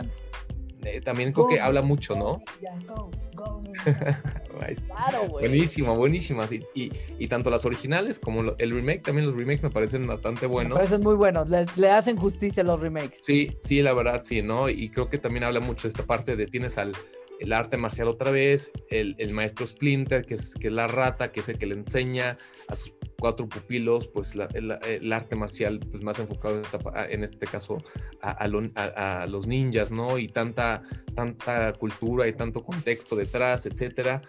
[0.84, 2.40] Eh, también creo que habla mucho, ¿no?
[4.86, 5.48] claro, güey.
[5.48, 6.52] Buenísimo, buenísimas.
[6.52, 10.46] Y, y, y, tanto las originales como el remake, también los remakes me parecen bastante
[10.46, 10.74] buenos.
[10.74, 13.18] Me parecen muy buenos, le, le, hacen justicia a los remakes.
[13.22, 14.68] Sí, sí, la verdad, sí, ¿no?
[14.68, 16.92] Y creo que también habla mucho esta parte de tienes al,
[17.40, 21.32] el arte marcial otra vez, el, el, maestro Splinter, que es, que es la rata,
[21.32, 26.02] que es el que le enseña a sus cuatro pupilos, pues el, arte marcial, pues
[26.02, 26.62] más enfocado
[27.08, 27.78] en, este caso
[28.22, 30.18] a, a, los ninjas, ¿no?
[30.18, 30.82] Y tanta,
[31.14, 34.22] tanta cultura y tanto contexto detrás, etcétera.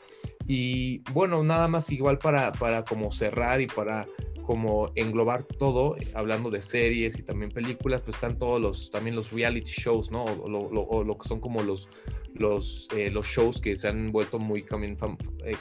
[0.47, 4.07] Y bueno, nada más igual para, para como cerrar y para
[4.47, 9.33] como englobar todo, hablando de series y también películas, pues están todos los, también los
[9.33, 10.23] reality shows, ¿no?
[10.23, 11.89] O lo, o lo que son como los,
[12.33, 15.55] los, eh, los shows que se han vuelto muy eh,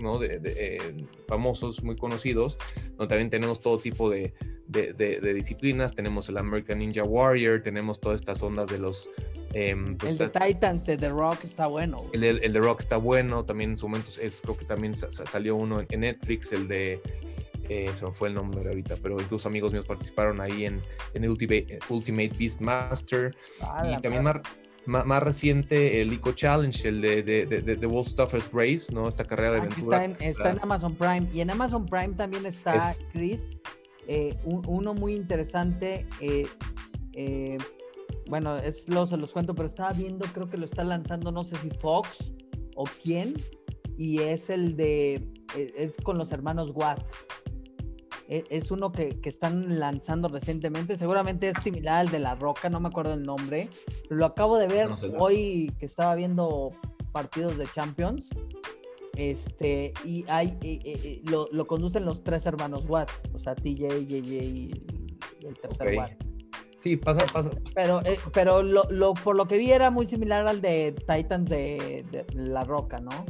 [0.00, 0.18] ¿no?
[0.18, 2.58] de, eh, famosos, muy conocidos,
[2.96, 4.34] donde también tenemos todo tipo de,
[4.66, 9.08] de, disciplinas, tenemos el American Ninja Warrior, tenemos todas estas ondas de los...
[9.54, 12.10] Em, pues, el de Titans de The Rock está bueno.
[12.12, 15.54] El, el, de Rock está bueno, también en su momento es, creo que también salió
[15.54, 17.00] uno en Netflix, el de...
[17.94, 20.80] se me fue el nombre ahorita, pero incluso amigos míos participaron ahí en,
[21.14, 23.34] en Ultimate, Ultimate Beastmaster.
[23.62, 24.24] Ah, y también
[24.86, 29.08] más, reciente el Eco Challenge, el de, de, de, de World Toughest Race, ¿no?
[29.08, 30.04] Esta carrera de ah, aventura.
[30.04, 31.28] Está en, Amazon Prime.
[31.32, 33.40] Y en Amazon Prime también está, Chris,
[34.08, 36.06] eh, uno muy interesante.
[36.20, 36.46] Eh,
[37.14, 37.58] eh,
[38.26, 41.44] bueno, es, lo, se los cuento, pero estaba viendo, creo que lo está lanzando, no
[41.44, 42.32] sé si Fox
[42.74, 43.34] o quién.
[43.98, 45.28] Y es el de.
[45.54, 47.04] Es con los hermanos Watt.
[48.32, 50.96] E, es uno que, están lanzando recientemente.
[50.96, 53.68] Seguramente es similar al de La Roca, no me acuerdo el nombre.
[54.08, 56.70] Lo acabo de ver hoy que estaba viendo
[57.12, 58.30] partidos de Champions.
[59.18, 64.06] Este, y hay, eh, eh, eh, lo, conducen los tres hermanos Watt, o sea, TJ,
[64.06, 64.70] JJ y
[65.46, 66.12] el tercer Watt.
[66.78, 67.50] Sí, pasa, pasa.
[67.74, 68.00] Pero,
[68.32, 72.96] pero lo, por lo que vi era muy similar al de Titans de, La Roca,
[72.96, 73.26] ¿no?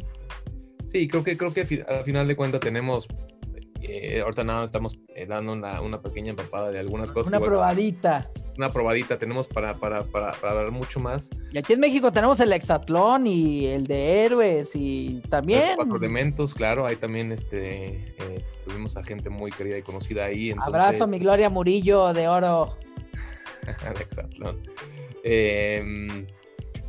[0.92, 3.08] Sí, creo que, creo que al final de cuentas tenemos
[3.82, 7.32] eh, ahorita nada, estamos eh, dando una, pequeña empapada de algunas cosas.
[7.32, 8.30] Una probadita.
[8.56, 11.30] una probadita, tenemos para, para, para, para dar mucho más.
[11.52, 15.66] Y aquí en México tenemos el hexatlón y el de héroes y también.
[15.68, 20.26] Los cuatro elementos, claro, ahí también este, eh, tuvimos a gente muy querida y conocida
[20.26, 20.50] ahí.
[20.50, 20.74] Entonces...
[20.74, 22.76] Abrazo, mi Gloria Murillo de oro.
[23.66, 24.62] el hexatlón.
[25.24, 26.26] Eh,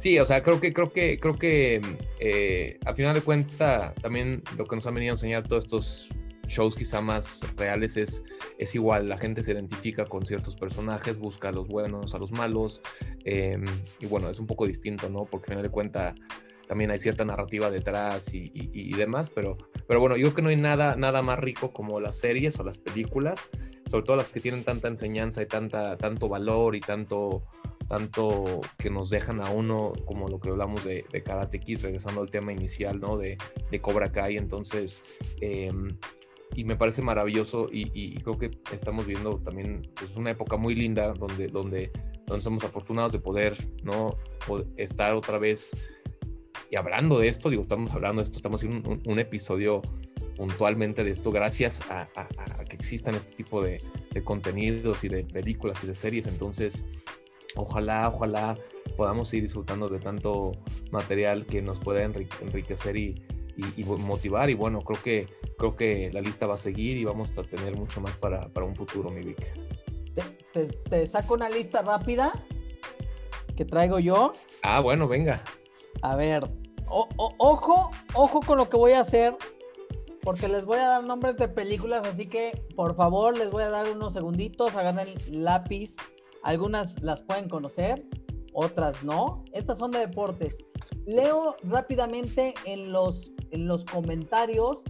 [0.03, 1.81] Sí, o sea, creo que, creo que, creo que
[2.19, 6.09] eh, al final de cuentas, también lo que nos han venido a enseñar todos estos
[6.53, 8.23] shows quizá más reales es,
[8.57, 12.31] es igual, la gente se identifica con ciertos personajes, busca a los buenos, a los
[12.31, 12.81] malos,
[13.25, 13.57] eh,
[13.99, 15.25] y bueno, es un poco distinto, ¿no?
[15.25, 16.15] Porque al final de cuentas
[16.67, 20.41] también hay cierta narrativa detrás y, y, y, demás, pero, pero bueno, yo creo que
[20.43, 23.49] no hay nada, nada más rico como las series o las películas,
[23.85, 27.43] sobre todo las que tienen tanta enseñanza y tanta, tanto valor y tanto
[27.87, 32.21] tanto que nos dejan a uno, como lo que hablamos de, de Karate Kid, regresando
[32.21, 33.17] al tema inicial, ¿no?
[33.17, 33.37] De,
[33.69, 35.03] de Cobra Kai, entonces,
[35.41, 35.71] eh,
[36.55, 41.13] y me parece maravilloso y, creo que estamos viendo también pues, una época muy linda
[41.13, 41.91] donde, donde,
[42.25, 44.17] donde somos afortunados de poder, ¿no?
[44.77, 45.75] Estar otra vez
[46.69, 49.81] y hablando de esto, digo, estamos hablando de esto, estamos haciendo un, episodio
[50.35, 52.07] puntualmente de esto gracias a,
[52.67, 53.79] que existan este tipo de,
[54.11, 56.83] de contenidos y de películas y de series, entonces
[57.55, 58.57] ojalá, ojalá
[58.97, 60.51] podamos ir disfrutando de tanto
[60.91, 63.15] material que nos pueda enriquecer y,
[63.57, 64.49] y, y, motivar.
[64.49, 65.27] Y bueno, creo que,
[65.57, 68.65] creo que la lista va a seguir y vamos a tener mucho más para, para
[68.65, 69.37] un futuro, mi Vic.
[70.15, 70.21] Te,
[70.53, 72.31] te, te, saco una lista rápida
[73.55, 74.33] que traigo yo.
[74.61, 75.43] Ah, bueno, venga.
[76.01, 76.49] A ver,
[76.87, 79.35] o, o, ojo, ojo con lo que voy a hacer.
[80.21, 83.69] Porque les voy a dar nombres de películas, así que por favor les voy a
[83.69, 85.97] dar unos segunditos, agarren lápiz,
[86.43, 88.05] algunas las pueden conocer,
[88.53, 89.43] otras no.
[89.51, 90.63] Estas son de deportes.
[91.05, 94.83] Leo rápidamente en los, en los comentarios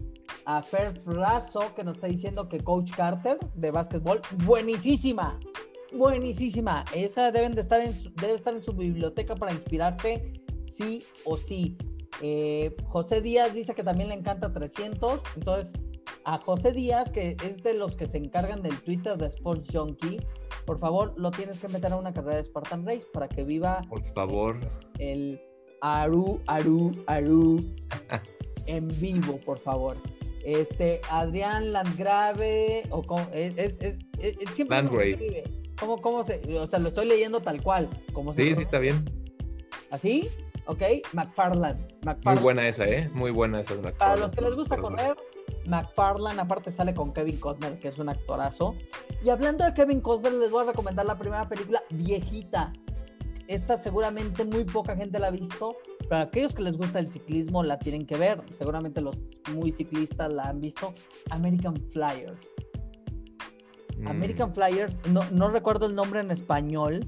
[0.46, 5.40] a Fer Frazo que nos está diciendo que Coach Carter de básquetbol, buenísima,
[5.94, 6.86] buenísima.
[6.94, 10.34] Esa deben de estar en, debe estar en su biblioteca para inspirarse
[10.76, 11.78] sí o sí.
[12.22, 15.22] Eh, José Díaz dice que también le encanta 300.
[15.36, 15.74] Entonces,
[16.26, 20.20] a José Díaz, que es de los que se encargan del Twitter de Sports Junkie,
[20.66, 23.82] por favor, lo tienes que meter a una carrera de Spartan Race para que viva.
[23.90, 24.58] Por favor.
[25.00, 25.42] El
[25.82, 27.60] Aru, Aru, Aru
[28.68, 29.98] en vivo, por favor.
[30.44, 34.78] Este, Adrián Landgrave, o como, es, es, es, es siempre.
[34.78, 35.44] Landgrave.
[35.80, 36.42] ¿Cómo, ¿Cómo se.?
[36.58, 37.90] O sea, lo estoy leyendo tal cual.
[38.14, 39.04] Como sí, sí, está bien.
[39.92, 40.30] ¿Así?
[40.66, 40.82] ¿Ok?
[41.14, 41.80] McFarland.
[42.06, 42.26] McFarland.
[42.26, 43.10] Muy buena esa, ¿eh?
[43.14, 43.76] Muy buena esa.
[43.76, 43.98] McFarland.
[43.98, 45.16] Para los que les gusta correr,
[45.66, 48.76] McFarland aparte sale con Kevin Costner, que es un actorazo.
[49.24, 52.74] Y hablando de Kevin Costner, les voy a recomendar la primera película, Viejita.
[53.48, 55.76] Esta seguramente muy poca gente la ha visto,
[56.10, 58.42] pero aquellos que les gusta el ciclismo la tienen que ver.
[58.58, 59.18] Seguramente los
[59.54, 60.94] muy ciclistas la han visto.
[61.30, 62.40] American Flyers.
[63.98, 64.08] Mm.
[64.08, 67.02] American Flyers, no, no recuerdo el nombre en español,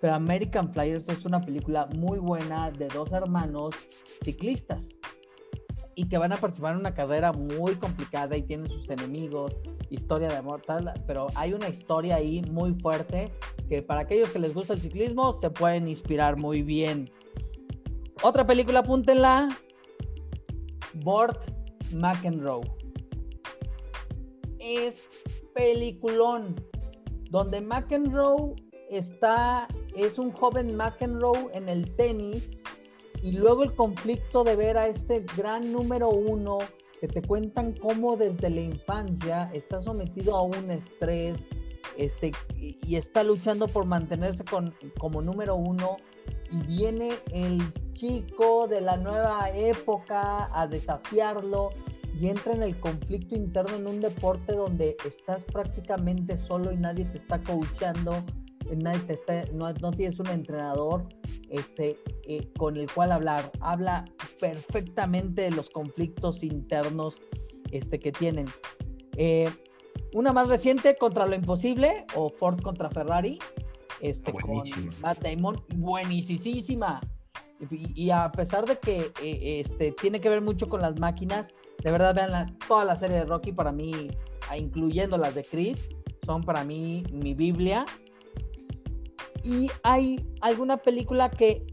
[0.00, 3.74] pero American Flyers es una película muy buena de dos hermanos
[4.22, 4.98] ciclistas
[5.96, 9.56] y que van a participar en una carrera muy complicada y tienen sus enemigos,
[9.88, 13.32] historia de amor, tal, pero hay una historia ahí muy fuerte
[13.68, 17.10] que para aquellos que les gusta el ciclismo se pueden inspirar muy bien.
[18.28, 19.56] Otra película, apúntenla,
[20.94, 21.38] Borg
[21.92, 22.68] McEnroe.
[24.58, 25.08] Es
[25.54, 26.56] peliculón,
[27.30, 28.56] donde McEnroe
[28.90, 32.50] está, es un joven McEnroe en el tenis
[33.22, 36.58] y luego el conflicto de ver a este gran número uno
[37.00, 41.48] que te cuentan cómo desde la infancia está sometido a un estrés
[41.96, 45.98] este, y, está luchando por mantenerse con, como número uno
[46.50, 51.70] y viene el chico de la nueva época a desafiarlo
[52.18, 57.04] y entra en el conflicto interno en un deporte donde estás prácticamente solo y nadie
[57.04, 58.24] te está coachando
[58.74, 61.06] nadie te está, no, no, tienes un entrenador
[61.50, 63.52] este, eh, con el cual hablar.
[63.60, 64.04] Habla
[64.40, 67.20] perfectamente de los conflictos internos
[67.70, 68.46] este, que tienen.
[69.16, 69.48] Eh,
[70.14, 73.38] una más reciente, Contra lo Imposible, o Ford contra Ferrari,
[74.00, 74.62] este, con
[75.00, 77.00] Matt Damon, buenísima.
[77.70, 81.54] Y, y, a pesar de que eh, este, tiene que ver mucho con las máquinas,
[81.82, 84.10] de verdad vean la, toda la serie de Rocky para mí,
[84.56, 85.78] incluyendo las de Creed,
[86.24, 87.86] son para mí mi Biblia
[89.46, 91.64] y hay alguna película que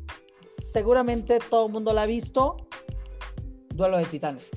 [0.72, 2.56] seguramente todo el mundo la ha visto,
[3.74, 4.48] Duelo de Titanes.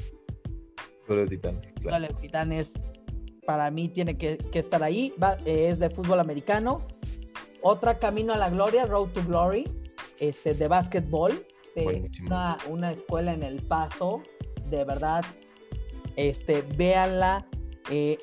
[1.09, 1.99] Duelo de Titanes, claro.
[1.99, 2.75] Duelo de Titanes
[3.47, 6.83] para mí tiene que, que estar ahí, Va, eh, es de fútbol americano.
[7.69, 9.65] Otra, Camino a la Gloria, Road to Glory,
[10.21, 11.45] este, de básquetbol,
[11.75, 14.23] de una, una, escuela en El Paso,
[14.71, 15.25] de verdad,
[16.15, 17.45] este, véanla.
[17.91, 18.19] Eh,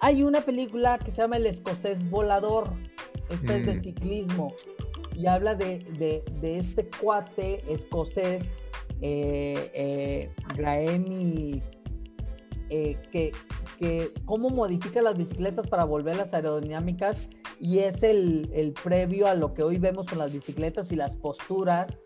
[0.00, 2.68] hay una película que se llama El Escocés Volador,
[3.30, 3.82] Esta es de Mm.
[3.82, 4.54] ciclismo.
[5.16, 8.42] Y habla de, de- de este cuate escocés,
[9.00, 11.62] eh, eh, Graeme,
[12.68, 13.32] eh, que,
[13.78, 17.28] que cómo modifica las bicicletas para volverlas aerodinámicas
[17.64, 21.16] y es el, el previo a lo que hoy vemos con las bicicletas y las
[21.16, 21.96] posturas,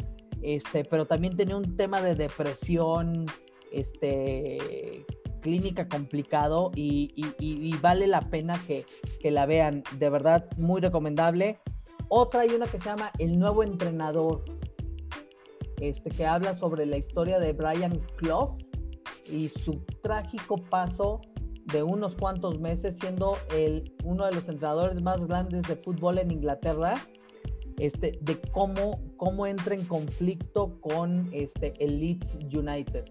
[0.40, 3.26] este, pero también tenía un tema de depresión,
[3.72, 5.04] este,
[5.40, 8.86] clínica complicado y, vale la pena que,
[9.18, 11.58] que la vean, de verdad, muy recomendable.
[12.06, 14.44] Otra hay una que se llama El Nuevo Entrenador,
[15.80, 18.58] este, que habla sobre la historia de Brian Clough
[19.28, 21.20] y su trágico paso
[21.72, 26.30] de unos cuantos meses siendo el, uno de los entrenadores más grandes de fútbol en
[26.30, 26.94] Inglaterra,
[27.78, 33.04] este, de cómo, cómo entra en conflicto con este, el Leeds United.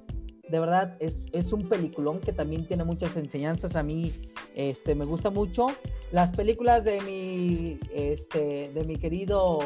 [0.49, 3.75] De verdad, es, es un peliculón que también tiene muchas enseñanzas.
[3.75, 4.13] A mí
[4.55, 5.67] este, me gusta mucho.
[6.11, 9.59] Las películas de mi, este, de mi querido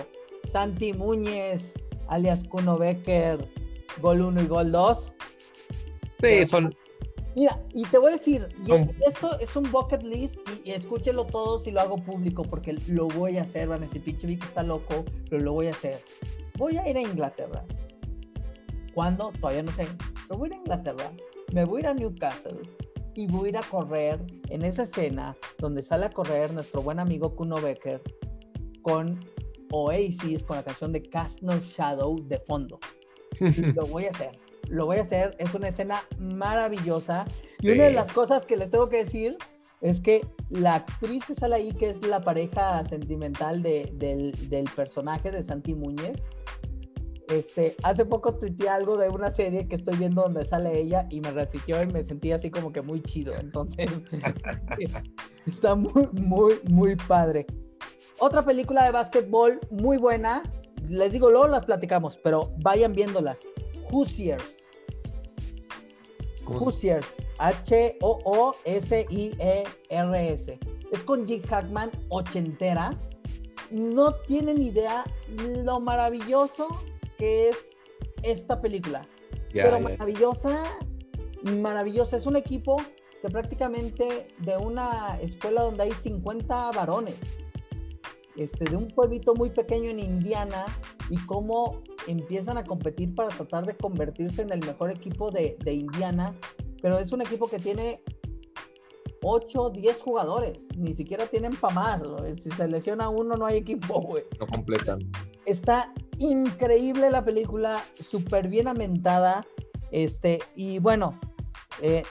[0.51, 1.73] Santi Muñez,
[2.07, 3.47] alias Kuno Becker,
[4.01, 5.17] Gol 1 y Gol 2.
[6.19, 6.75] Sí, son.
[7.35, 8.73] Mira, y te voy a decir, y
[9.07, 13.07] esto es un bucket list y, y escúchenlo todos y lo hago público porque lo
[13.07, 15.99] voy a hacer, van a decir, pinche Vic está loco, pero lo voy a hacer.
[16.57, 17.63] Voy a ir a Inglaterra.
[18.93, 19.31] ¿Cuándo?
[19.39, 19.87] Todavía no sé.
[20.27, 21.11] Pero voy a ir a Inglaterra,
[21.53, 22.59] me voy a ir a Newcastle
[23.13, 24.19] y voy a ir a correr
[24.49, 28.01] en esa escena donde sale a correr nuestro buen amigo Kuno Becker
[28.81, 29.19] con
[29.71, 32.79] Oasis, con la canción de Cast No Shadow de fondo
[33.75, 34.31] lo voy a hacer.
[34.69, 35.35] Lo voy a hacer.
[35.39, 37.25] Es una escena maravillosa.
[37.61, 39.37] Y una de las cosas que les tengo que decir
[39.81, 44.65] es que la actriz que sale ahí, que es la pareja sentimental de- del, del
[44.75, 46.23] personaje de Santi Muñez,
[47.29, 51.21] este, hace poco tuiteé algo de una serie que estoy viendo donde sale ella y
[51.21, 53.33] me retuiteó y me sentí así como que muy chido.
[53.39, 53.89] Entonces,
[55.47, 57.45] está muy, muy, muy padre.
[58.19, 60.43] Otra película de básquetbol muy buena.
[60.89, 63.39] Les digo, luego las platicamos, pero vayan viéndolas.
[63.91, 64.67] Hoosiers.
[66.45, 67.17] ¿Cómo se- Hoosiers.
[69.31, 70.59] H-O-O-S-I-E-R-S.
[70.91, 72.91] Es con Jim Hackman, ochentera.
[73.69, 75.03] No tienen idea
[75.37, 76.67] lo maravilloso
[77.17, 77.57] que es
[78.23, 79.07] esta película.
[79.53, 80.63] Pero maravillosa,
[81.43, 82.17] maravillosa.
[82.17, 82.77] Es un equipo
[83.21, 87.15] que prácticamente de una escuela donde hay 50 varones,
[88.35, 90.65] este, de un pueblito muy pequeño en Indiana,
[91.09, 95.73] y cómo empiezan a competir para tratar de convertirse en el mejor equipo de, de
[95.73, 96.33] Indiana,
[96.81, 98.01] pero es un equipo que tiene
[99.23, 102.01] 8, 10 jugadores, ni siquiera tienen para más.
[102.41, 104.23] Si se lesiona uno, no hay equipo, güey.
[104.39, 104.99] No completan.
[105.45, 109.45] Está increíble la película, súper bien amentada.
[109.91, 111.19] Este, y bueno,
[111.81, 112.03] eh,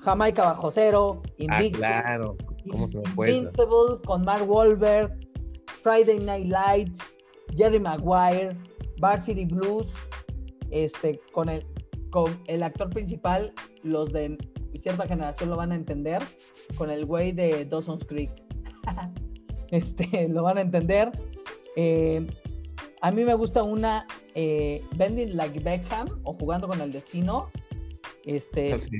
[0.00, 2.36] Jamaica bajo cero, Ah, Invictus, claro.
[2.70, 3.38] ¿Cómo se me fue esa?
[3.38, 5.18] Invincible con Mark Wahlberg,
[5.82, 7.14] Friday Night Lights,
[7.56, 8.56] Jerry Maguire,
[8.98, 9.88] Varsity Blues,
[10.70, 11.66] este, con el,
[12.10, 13.52] con el actor principal,
[13.82, 14.36] los de
[14.78, 16.22] cierta generación lo van a entender,
[16.76, 18.30] con el güey de Dawson's Creek.
[19.70, 21.10] este, lo van a entender.
[21.76, 22.26] Eh,
[23.00, 27.48] a mí me gusta una eh, Bending Like Beckham o Jugando con el Destino.
[28.24, 28.98] Este, Ah, sí.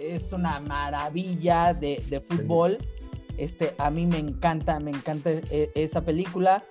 [0.00, 2.78] es una maravilla de, de fútbol.
[3.36, 6.64] Este, a mí me encanta, me encanta e- esa película.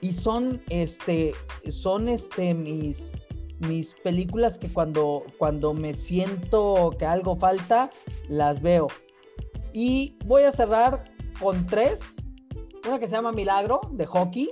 [0.00, 1.32] Y son, este,
[1.68, 3.12] son, este, mis,
[3.60, 7.90] mis películas que cuando, cuando me siento que algo falta,
[8.28, 8.88] las veo.
[9.72, 11.04] Y voy a cerrar
[11.40, 12.00] con tres.
[12.86, 14.50] Una que se llama Milagro, de hockey.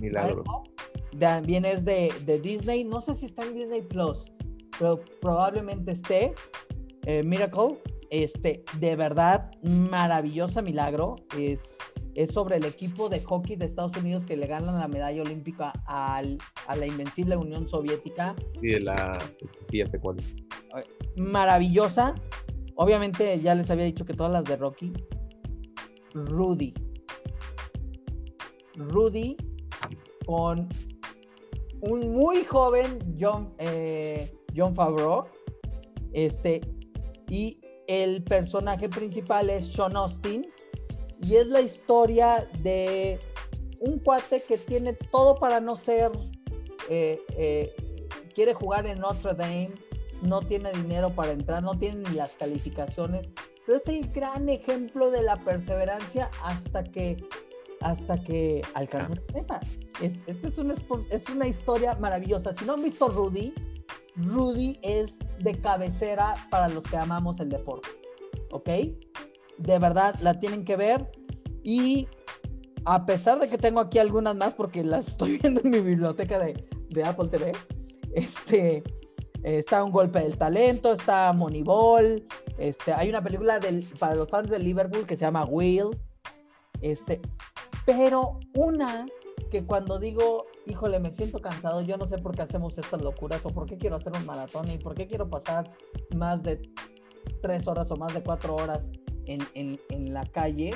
[0.00, 0.44] Milagro.
[1.18, 2.84] También es de, de Disney.
[2.84, 4.26] No sé si está en Disney Plus,
[4.78, 6.34] pero probablemente esté.
[7.06, 7.78] Eh, Miracle.
[8.10, 11.16] Este, de verdad, maravillosa milagro.
[11.36, 11.78] Es,
[12.14, 15.72] es sobre el equipo de hockey de Estados Unidos que le ganan la medalla olímpica
[15.86, 18.34] al- a la invencible Unión Soviética.
[18.60, 19.18] Sí, de la.
[19.60, 20.16] Sí, ya sé cuál.
[21.16, 22.14] Maravillosa.
[22.76, 24.92] Obviamente, ya les había dicho que todas las de Rocky.
[26.14, 26.74] Rudy.
[28.76, 29.36] Rudy
[30.26, 30.68] con
[31.80, 35.24] un muy joven John, eh, John Favreau.
[36.12, 36.60] Este,
[37.28, 40.46] y el personaje principal es Sean Austin.
[41.22, 43.18] Y es la historia de
[43.80, 46.10] un cuate que tiene todo para no ser.
[46.88, 47.74] eh, eh,
[48.34, 49.70] quiere jugar en Notre Dame.
[50.22, 51.62] No tiene dinero para entrar.
[51.62, 53.28] No tiene ni las calificaciones.
[53.64, 57.16] Pero es el gran ejemplo de la perseverancia hasta que
[57.82, 59.60] hasta que alcanza su meta.
[60.00, 62.54] Es, este es, un espor- es una historia maravillosa.
[62.54, 63.52] Si no han visto Rudy,
[64.16, 67.88] Rudy es de cabecera para los que amamos el deporte.
[68.50, 68.68] ¿Ok?
[69.58, 71.10] De verdad, la tienen que ver.
[71.62, 72.08] Y
[72.84, 76.38] a pesar de que tengo aquí algunas más porque las estoy viendo en mi biblioteca
[76.38, 76.54] de,
[76.90, 77.52] de Apple TV,
[78.14, 78.82] este,
[79.42, 82.24] está Un Golpe del Talento, está Moneyball,
[82.58, 85.90] este, hay una película del, para los fans de Liverpool que se llama Will,
[86.80, 87.20] este,
[87.84, 89.06] pero una
[89.50, 93.44] que cuando digo, híjole, me siento cansado, yo no sé por qué hacemos estas locuras
[93.44, 95.72] o por qué quiero hacer un maratón y por qué quiero pasar
[96.14, 96.60] más de
[97.42, 98.90] tres horas o más de cuatro horas
[99.26, 100.70] en, en, en la calle.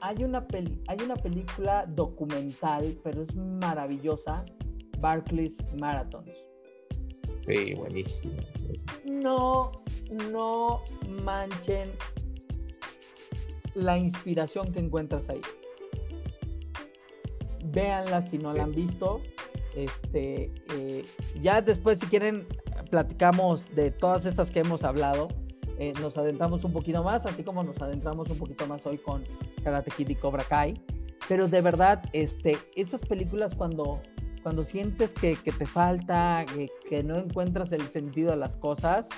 [0.00, 4.44] Hay una, peli hay una película documental, pero es maravillosa,
[4.98, 6.44] Barclays Marathons.
[7.40, 8.34] Sí, buenísimo.
[9.04, 9.72] No,
[10.30, 10.80] no
[11.24, 11.90] manchen
[13.74, 15.40] la inspiración que encuentras ahí.
[17.72, 19.20] Véanla si no la han visto.
[19.74, 21.04] Este, eh,
[21.40, 22.46] ya después, si quieren,
[22.90, 25.28] platicamos de todas estas que hemos hablado.
[25.78, 29.22] Eh, nos adentramos un poquito más, así como nos adentramos un poquito más hoy con
[29.64, 30.74] Karate Kid y Cobra Kai.
[31.26, 34.00] Pero de verdad, este, esas películas cuando,
[34.42, 39.08] cuando sientes que, que te falta, que, que, no encuentras el sentido de las cosas,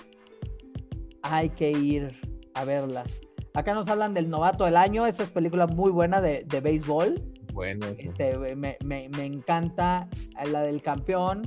[1.22, 2.20] hay que ir
[2.54, 3.10] a verlas.
[3.54, 7.31] Acá nos hablan del novato del año, esa es película muy buena de, de béisbol.
[7.52, 10.08] Bueno, este, me, me, me, encanta
[10.50, 11.42] la del campeón.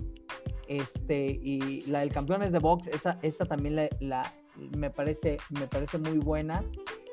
[0.68, 4.34] Este, y la del campeón es de box, esa, esa también la, la,
[4.78, 6.64] me, parece, me parece muy buena.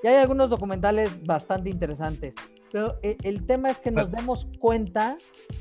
[0.03, 2.35] Y hay algunos documentales bastante interesantes.
[2.71, 5.19] Pero el, el tema es que nos demos cuenta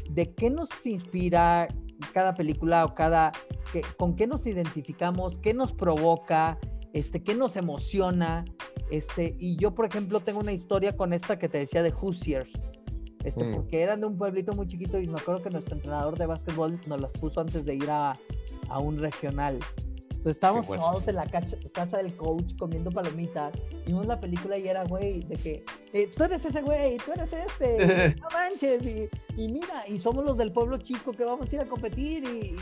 [0.10, 1.68] de qué nos inspira
[2.14, 3.32] cada película o cada,
[3.72, 6.58] que, con qué nos identificamos, qué nos provoca,
[6.94, 8.46] este, qué nos emociona.
[8.90, 12.52] Este, y yo, por ejemplo, tengo una historia con esta que te decía de Hoosiers.
[13.24, 13.56] Este, mm.
[13.56, 16.80] Porque eran de un pueblito muy chiquito y me acuerdo que nuestro entrenador de básquetbol
[16.88, 18.18] nos las puso antes de ir a,
[18.70, 19.60] a un regional.
[20.22, 20.84] Entonces estábamos bueno.
[20.84, 23.56] todos en la casa, casa del coach comiendo palomitas.
[23.88, 27.34] Vimos la película y era, güey, de que eh, tú eres ese güey, tú eres
[27.34, 28.86] este, no manches.
[28.86, 32.24] Y, y, mira, y somos los del pueblo chico que vamos a ir a competir.
[32.24, 32.56] Y,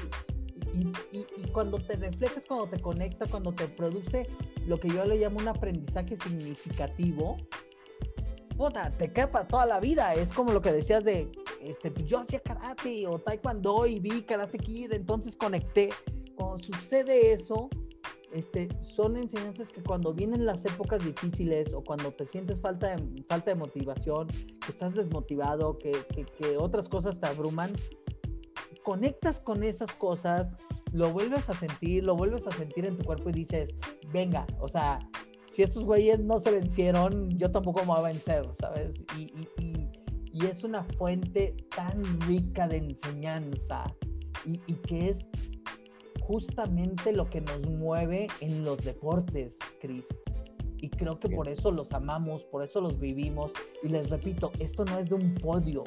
[0.72, 4.26] y, y, cuando te reflejas, cuando te conecta, cuando te produce
[4.66, 7.36] lo que yo le llamo un aprendizaje significativo,
[8.60, 10.14] puta, te queda para toda la vida.
[10.14, 11.32] Es como lo que decías de,
[11.62, 15.90] este, yo hacía karate o taekwondo y vi Karate Kid, entonces conecté.
[16.36, 17.70] Cuando sucede eso,
[18.34, 23.24] este, son enseñanzas que cuando vienen las épocas difíciles o cuando te sientes falta de,
[23.30, 27.72] falta de motivación, que estás desmotivado, que, que, que otras cosas te abruman,
[28.84, 30.52] conectas con esas cosas,
[30.92, 33.70] lo vuelves a sentir, lo vuelves a sentir en tu cuerpo y dices,
[34.12, 35.00] venga, o sea,
[35.60, 39.04] si estos güeyes no se vencieron, yo tampoco me voy a vencer, ¿sabes?
[39.18, 39.90] Y, y, y,
[40.32, 43.84] y es una fuente tan rica de enseñanza
[44.46, 45.28] y, que es
[46.22, 50.06] justamente lo que nos mueve en los deportes, Cris.
[50.78, 53.52] Y creo que por eso los amamos, por eso los vivimos.
[53.84, 55.84] Y les repito, esto no es de un podio.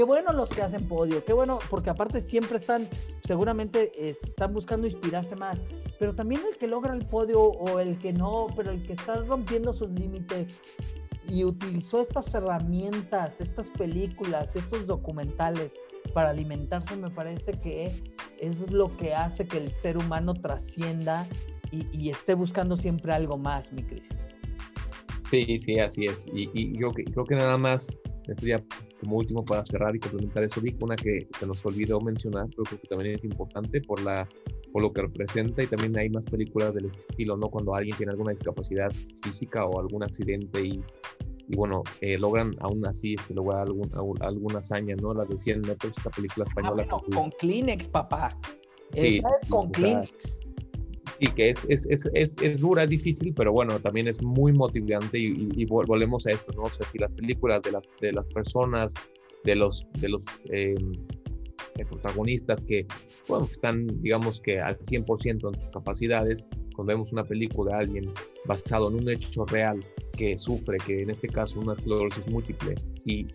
[0.00, 2.88] Qué bueno los que hacen podio, qué bueno, porque aparte siempre están,
[3.22, 5.60] seguramente están buscando inspirarse más.
[5.98, 9.16] Pero también el que logra el podio o el que no, pero el que está
[9.16, 10.58] rompiendo sus límites
[11.28, 15.74] y utilizó estas herramientas, estas películas, estos documentales
[16.14, 17.92] para alimentarse, me parece que
[18.38, 21.26] es lo que hace que el ser humano trascienda
[21.70, 24.08] y, esté buscando siempre algo más, mi Cris.
[25.30, 26.26] Sí, sí, así es.
[26.32, 27.98] Y yo creo que nada más,
[28.28, 28.62] esto ya
[29.00, 32.64] como último para cerrar y complementar eso, Vic, una que se nos olvidó mencionar, pero
[32.64, 34.28] creo que también es importante por, la,
[34.72, 37.48] por lo que representa y también hay más películas del estilo, ¿no?
[37.48, 38.92] Cuando alguien tiene alguna discapacidad
[39.22, 40.82] física o algún accidente y,
[41.48, 43.90] y bueno, eh, logran aún así este, lograr algún,
[44.20, 45.14] alguna hazaña, ¿no?
[45.14, 46.86] La de 100 metros, esta película española.
[46.88, 48.36] Ah, bueno, con Kleenex, papá.
[48.92, 50.39] Sí, Esa es con Kleenex.
[51.20, 55.18] Sí, que es, es, es, es, dura, es difícil, pero bueno, también es muy motivante
[55.18, 56.62] y, volvemos a esto, ¿no?
[56.62, 58.94] O sea, si las películas de las, de las personas,
[59.44, 60.74] de los, de los eh,
[61.88, 62.86] protagonistas que,
[63.28, 68.12] bueno, están, digamos que al 100% en sus capacidades, cuando vemos una película de alguien
[68.46, 69.80] basado en un hecho real
[70.16, 73.26] que sufre, que en este caso una esclerosis múltiple, y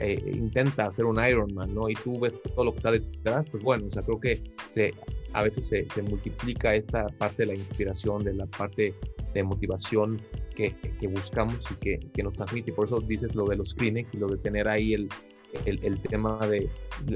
[0.00, 1.88] eh, intenta hacer un Ironman, ¿no?
[1.88, 4.92] Y tú ves todo lo que está detrás, pues bueno, o sea, creo que se,
[5.32, 8.94] a veces se, multiplica esta parte de la inspiración, de la parte
[9.34, 10.20] de motivación
[10.54, 10.74] que,
[11.08, 12.72] buscamos y que, nos transmite.
[12.72, 15.08] Por eso dices lo de los Kleenex y lo de tener ahí el,
[15.64, 16.68] el, el, tema de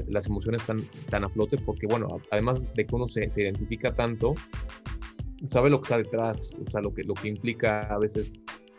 [0.07, 3.93] las emociones tan, tan a flote, porque bueno, además de que uno se, se identifica
[3.93, 4.33] tanto,
[5.45, 8.33] sabe lo que está detrás, o sea, lo que, lo que implica a veces,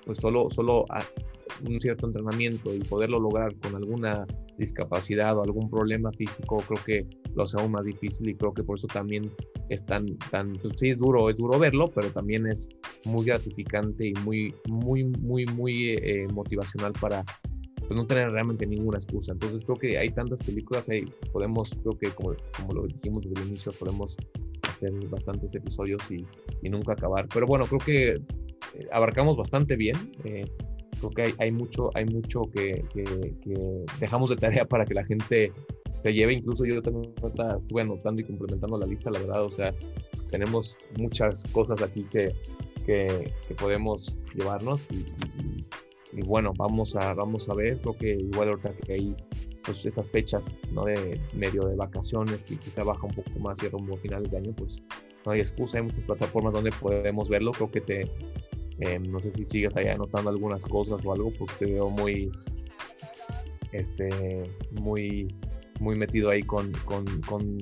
[0.04, 0.84] pues solo, solo
[1.66, 4.26] un cierto entrenamiento y poderlo lograr con alguna
[4.58, 8.64] discapacidad o algún problema físico, creo que lo hace aún más difícil y creo que
[8.64, 9.30] por eso también
[9.68, 12.68] es tan, tan, pues sí es duro, es duro verlo, pero también es
[13.04, 17.24] muy gratificante y muy, muy, muy, muy eh, motivacional para,
[17.76, 19.32] pues no tener realmente ninguna excusa.
[19.32, 23.42] Entonces creo que hay tantas películas, ahí podemos, creo que como, como lo dijimos desde
[23.42, 24.16] el inicio, podemos
[24.68, 26.24] hacer bastantes episodios y,
[26.68, 27.26] nunca acabar.
[27.32, 29.96] Pero bueno, creo que eh, abarcamos bastante bien.
[30.24, 30.44] Eh,
[30.98, 33.04] creo que hay, mucho, hay mucho que, que,
[34.00, 35.52] dejamos de tarea para que la gente
[36.00, 36.34] se lleve.
[36.34, 37.12] Incluso yo también
[37.56, 39.44] estuve anotando y complementando la lista, la verdad.
[39.44, 39.74] O sea,
[40.30, 42.34] tenemos muchas cosas aquí que,
[42.84, 47.78] que, podemos llevarnos y, bueno, vamos a, vamos a ver.
[47.80, 49.16] Creo que igual ahorita que hay
[49.64, 50.84] pues, estas fechas ¿no?
[50.84, 54.38] de medio de vacaciones que quizá baja un poco más y rumbo a finales de
[54.38, 54.82] año, pues
[55.24, 55.78] no hay excusa.
[55.78, 57.52] Hay muchas plataformas donde podemos verlo.
[57.52, 58.10] Creo que te,
[58.80, 62.30] eh, no sé si sigues ahí anotando algunas cosas o algo, porque te veo muy,
[63.72, 64.44] este,
[64.80, 65.28] muy,
[65.80, 67.58] muy metido ahí con, con, con,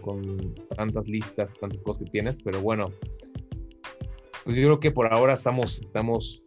[0.00, 2.86] con, tantas listas, tantas cosas que tienes, pero bueno,
[4.44, 6.44] pues yo creo que por ahora estamos, estamos,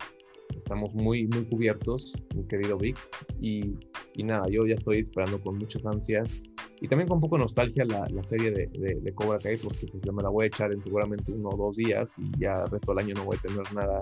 [0.55, 2.97] estamos muy, muy cubiertos, mi querido Vic,
[3.41, 3.75] y,
[4.15, 6.41] y nada, yo ya estoy esperando con muchas ansias
[6.81, 9.87] y también con un poco de nostalgia la, la serie de, de, Cobra Kai, porque
[9.87, 12.69] pues me la voy a echar en seguramente uno o dos días y ya el
[12.69, 13.99] resto del año no voy a tener nada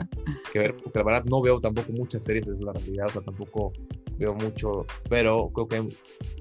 [0.52, 3.22] que ver, porque la verdad no veo tampoco muchas series desde la realidad, o sea,
[3.22, 3.74] tampoco
[4.18, 5.90] veo mucho, pero creo que hay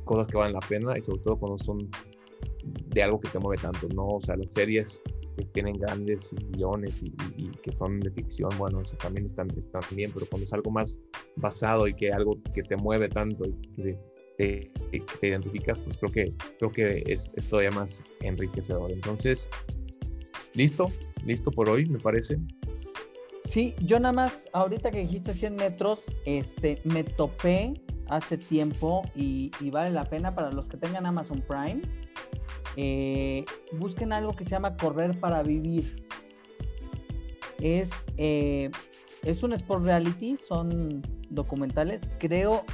[0.05, 1.91] cosas que valen la pena y sobre todo cuando son
[2.64, 4.07] de algo que te mueve tanto, ¿no?
[4.07, 5.03] O sea, las series
[5.37, 9.49] que tienen grandes guiones y, y, y, que son de ficción, bueno, eso también están,
[9.57, 11.01] están bien, pero cuando es algo más
[11.37, 13.99] basado y que algo que te mueve tanto y que
[14.43, 14.72] te,
[15.20, 18.90] te, identificas, pues creo que, creo que es, todavía más enriquecedor.
[18.90, 19.49] Entonces,
[20.55, 20.90] listo,
[21.24, 22.40] listo por hoy, me parece.
[23.45, 27.74] Sí, yo nada más, ahorita que dijiste 100 metros, este, me topé
[28.09, 31.82] hace tiempo y, vale la pena para los que tengan Amazon Prime.
[32.76, 36.05] Eh, busquen algo que se llama Correr para Vivir.
[37.61, 38.70] Es, eh,
[39.22, 42.11] es un sport reality, son documentales.
[42.18, 42.64] Creo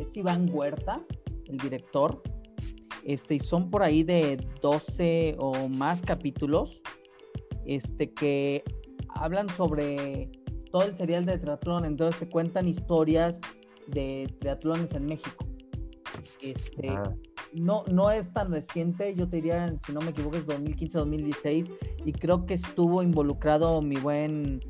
[0.00, 1.00] es Iván Huerta,
[1.46, 2.22] el director.
[3.04, 6.82] Este, y son por ahí de 12 o más capítulos
[7.64, 8.62] este, que
[9.08, 10.30] hablan sobre
[10.70, 11.84] todo el serial de triatlón.
[11.84, 13.40] Entonces te cuentan historias
[13.86, 15.46] de triatlones en México.
[16.42, 17.14] Este, ah.
[17.52, 21.72] no, no es tan reciente, yo te diría, si no me equivoco, es 2015-2016.
[22.04, 24.60] Y creo que estuvo involucrado mi buen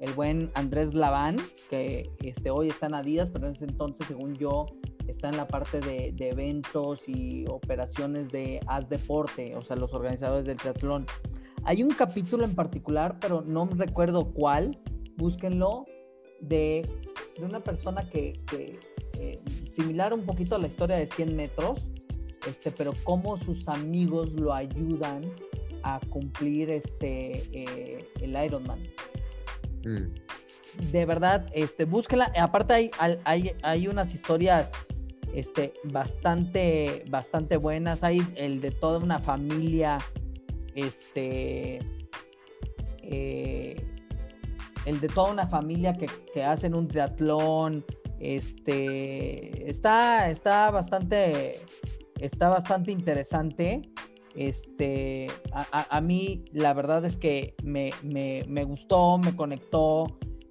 [0.00, 1.36] el buen Andrés Laván,
[1.68, 4.66] que este, hoy está en Adidas, pero en ese entonces, según yo,
[5.06, 10.46] está en la parte de, eventos y operaciones de Haz Deporte, o sea, los organizadores
[10.46, 11.06] del triatlón.
[11.64, 14.80] Hay un capítulo en particular, pero no recuerdo cuál,
[15.16, 15.84] búsquenlo,
[16.40, 16.88] de,
[17.38, 18.80] de una persona que, que
[19.18, 19.38] eh,
[19.70, 21.88] similar un poquito a la historia de 100 metros,
[22.48, 25.30] este, pero cómo sus amigos lo ayudan
[25.82, 28.80] a cumplir este, eh, el Ironman.
[29.84, 30.90] Mm.
[30.92, 32.32] De verdad, este, búsquela.
[32.38, 32.90] Aparte hay,
[33.24, 34.72] hay, hay unas historias
[35.34, 38.02] este, bastante, bastante buenas.
[38.04, 39.98] Hay el de toda una familia,
[40.74, 41.80] este,
[43.02, 43.76] eh,
[44.86, 47.84] el de toda una familia que, que, hacen un triatlón.
[48.18, 51.60] Este, está, está bastante,
[52.20, 53.82] está bastante interesante.
[54.34, 60.06] Este, a, a, mí la verdad es que me, me, me, gustó, me conectó,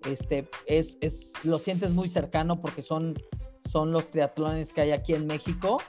[0.06, 3.16] este, es, es, lo sientes muy cercano porque son,
[3.72, 5.82] son los triatlones que hay aquí en México,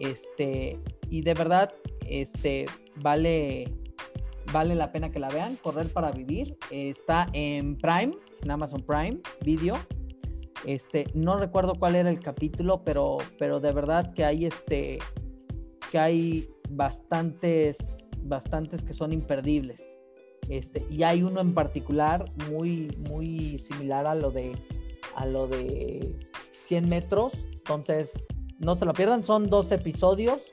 [0.00, 1.72] este, y de verdad,
[2.06, 2.66] este,
[2.96, 3.72] vale,
[4.52, 9.20] vale la pena que la vean, Correr para Vivir, está en Prime, en Amazon Prime
[9.44, 9.76] Video,
[10.66, 14.98] este, no recuerdo cuál era el capítulo, pero, pero de verdad que hay este,
[15.90, 19.98] que hay bastantes, bastantes que son imperdibles.
[20.48, 24.52] Este, y hay uno en particular muy, muy similar a lo de,
[25.14, 26.18] a lo de
[26.66, 27.32] 100 metros.
[27.52, 28.24] Entonces,
[28.58, 30.52] no se lo pierdan, son dos episodios.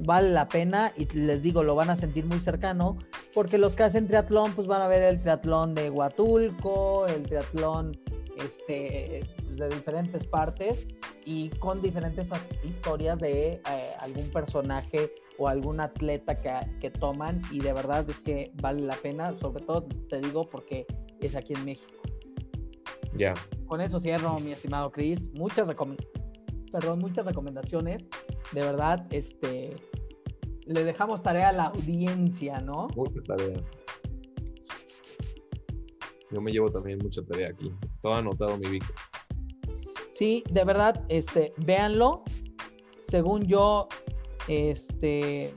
[0.00, 2.98] Vale la pena y les digo, lo van a sentir muy cercano
[3.32, 7.92] porque los que hacen triatlón, pues van a ver el triatlón de Huatulco, el triatlón
[8.36, 10.86] este, pues, de diferentes partes
[11.24, 12.26] y con diferentes
[12.64, 13.60] historias de eh,
[14.00, 18.94] algún personaje o algún atleta que, que, toman y de verdad es que vale la
[18.96, 20.86] pena, sobre todo te digo porque
[21.20, 21.94] es aquí en México.
[23.16, 23.34] Ya.
[23.66, 25.30] Con eso cierro, mi estimado Chris.
[25.34, 25.68] Muchas,
[26.72, 28.06] Perdón, muchas recomendaciones.
[28.52, 29.76] De verdad, este,
[30.66, 32.88] le dejamos tarea a la audiencia, ¿no?
[32.96, 33.56] Mucha tarea.
[36.30, 37.72] Yo me llevo también mucha tarea aquí.
[38.02, 38.84] Todo anotado, mi Vic.
[40.12, 42.24] Sí, de verdad, este, véanlo.
[43.02, 43.88] Según yo,
[44.48, 45.52] este.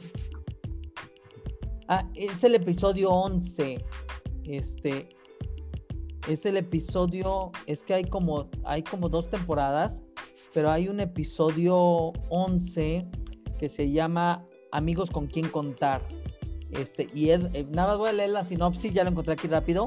[1.88, 3.84] Ah, es el episodio 11.
[4.46, 5.10] Este.
[6.28, 7.52] Es el episodio.
[7.66, 10.02] Es que hay como, hay como dos temporadas.
[10.54, 13.08] pero hay un episodio 11
[13.60, 16.02] que se llama Amigos con quien contar.
[16.72, 19.48] Este, y es, eh, nada más voy a leer la sinopsis, ya lo encontré aquí
[19.48, 19.86] rápido.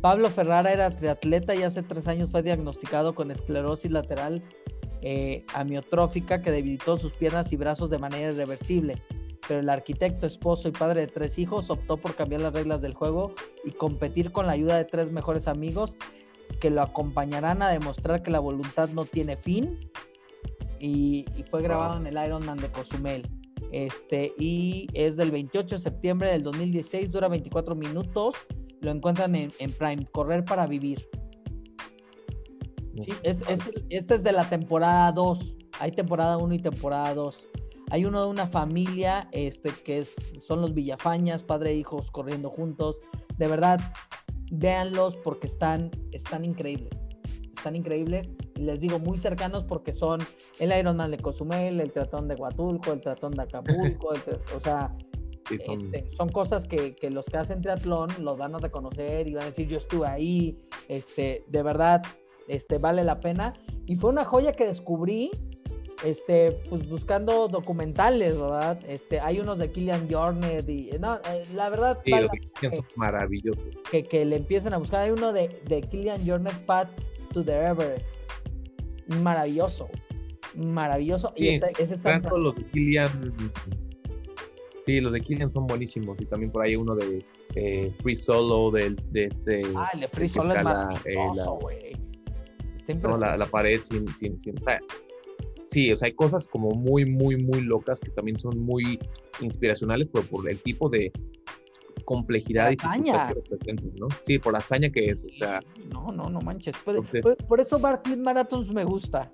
[0.00, 4.42] Pablo Ferrara era triatleta y hace tres años fue diagnosticado con esclerosis lateral
[5.02, 8.96] eh, amiotrófica que debilitó sus piernas y brazos de manera irreversible.
[9.48, 12.94] Pero el arquitecto, esposo y padre de tres hijos optó por cambiar las reglas del
[12.94, 13.34] juego
[13.64, 15.96] y competir con la ayuda de tres mejores amigos
[16.60, 19.90] que lo acompañarán a demostrar que la voluntad no tiene fin.
[20.78, 23.28] Y, y fue grabado en el Ironman de Cozumel.
[23.72, 28.36] Este, y es del 28 de septiembre del 2016, dura 24 minutos.
[28.80, 31.08] Lo encuentran en, en Prime, Correr para Vivir.
[33.00, 35.58] Sí, es, es, este es de la temporada 2.
[35.80, 37.48] Hay temporada 1 y temporada 2.
[37.90, 40.14] Hay uno de una familia este, que es,
[40.46, 43.00] son los Villafañas, padre e hijos corriendo juntos.
[43.36, 43.80] De verdad,
[44.50, 47.08] véanlos porque están, están increíbles.
[47.56, 48.28] Están increíbles.
[48.56, 50.20] Y les digo, muy cercanos porque son
[50.58, 54.14] el Ironman de Cozumel, el Tratón de Huatulco, el Tratón de Acapulco.
[54.14, 54.20] el,
[54.56, 54.94] o sea,
[55.48, 55.80] sí, son...
[55.80, 56.28] Este, son...
[56.28, 59.68] cosas que, que, los que hacen triatlón los van a reconocer y van a decir,
[59.68, 60.58] yo estuve ahí.
[60.88, 62.02] Este, de verdad,
[62.48, 63.54] este, vale la pena.
[63.86, 65.30] Y fue una joya que descubrí,
[66.04, 68.78] este, pues buscando documentales, ¿verdad?
[68.88, 71.98] Este, hay unos de Killian Jornet y, no, eh, la verdad.
[72.04, 72.28] Sí, vale
[72.60, 73.68] que, son maravillosos.
[73.90, 75.02] Que, que, le empiecen a buscar.
[75.02, 76.88] Hay uno de, de Killian Jornet, Path
[77.32, 78.14] to the Everest.
[79.22, 79.88] Maravilloso.
[80.54, 81.30] Maravilloso.
[81.34, 83.34] Sí, y ese, ese está tanto los de Killian.
[84.84, 86.20] Sí, los de Killian son buenísimos.
[86.20, 87.24] Y también por ahí uno de
[87.54, 89.62] eh, Free Solo, de, de este.
[89.76, 91.76] Ah, el de Free Solo es maravilloso, güey.
[91.78, 92.01] Eh,
[92.88, 94.54] no, la, la, pared sin, sin, sin,
[95.66, 98.98] Sí, o sea, hay cosas como muy, muy, muy locas que también son muy
[99.40, 101.10] inspiracionales, pero por el tipo de
[102.04, 103.28] complejidad y hazaña.
[103.28, 104.08] que ¿no?
[104.26, 105.60] Sí, por la hazaña que es, o sea.
[105.92, 106.76] No, no, no manches.
[106.84, 109.32] Por, por, por eso Barclays Marathons me gusta.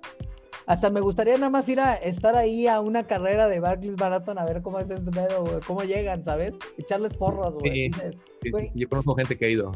[0.65, 4.37] Hasta me gustaría nada más ir a estar ahí a una carrera de Barclays Marathon
[4.37, 6.55] a ver cómo es ese pedo, güey, cómo llegan, ¿sabes?
[6.77, 7.89] Echarles porras, güey.
[7.91, 8.01] Sí,
[8.43, 9.71] sí, sí, yo conozco gente que ha ido.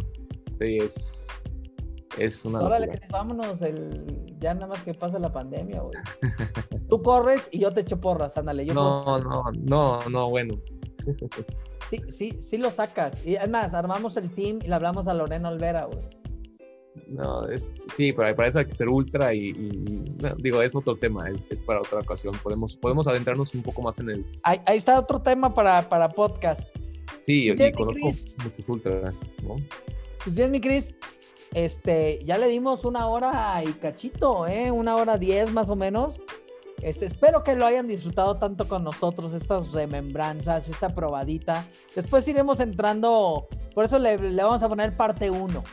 [0.61, 1.42] Sí, es
[2.17, 2.59] es una.
[2.61, 3.61] Órale, Cris, vámonos.
[3.61, 4.35] El...
[4.39, 5.97] Ya nada más que pase la pandemia, güey.
[6.89, 8.65] Tú corres y yo te echo porras, ándale.
[8.65, 9.19] Yo no, puedo...
[9.19, 10.59] no, no, no, bueno.
[11.89, 13.25] sí, sí, sí lo sacas.
[13.25, 16.03] Y además, armamos el team y le hablamos a Lorena Olvera, güey.
[17.07, 20.75] No, es, sí, pero para eso hay que ser ultra y, y no, digo, es
[20.75, 22.33] otro tema, es, es, para otra ocasión.
[22.41, 24.25] Podemos, podemos adentrarnos un poco más en el.
[24.43, 26.67] Ahí, ahí está otro tema para, para podcast.
[27.21, 28.11] Sí, y, y conozco
[28.43, 29.55] muchos ultras, ¿no?
[30.23, 30.97] Pues bien, mi Cris,
[31.53, 34.71] este, ya le dimos una hora y cachito, ¿eh?
[34.71, 36.19] Una hora diez más o menos.
[36.81, 41.65] Este, espero que lo hayan disfrutado tanto con nosotros, estas remembranzas, esta probadita.
[41.95, 45.63] Después iremos entrando, por eso le, le vamos a poner parte 1.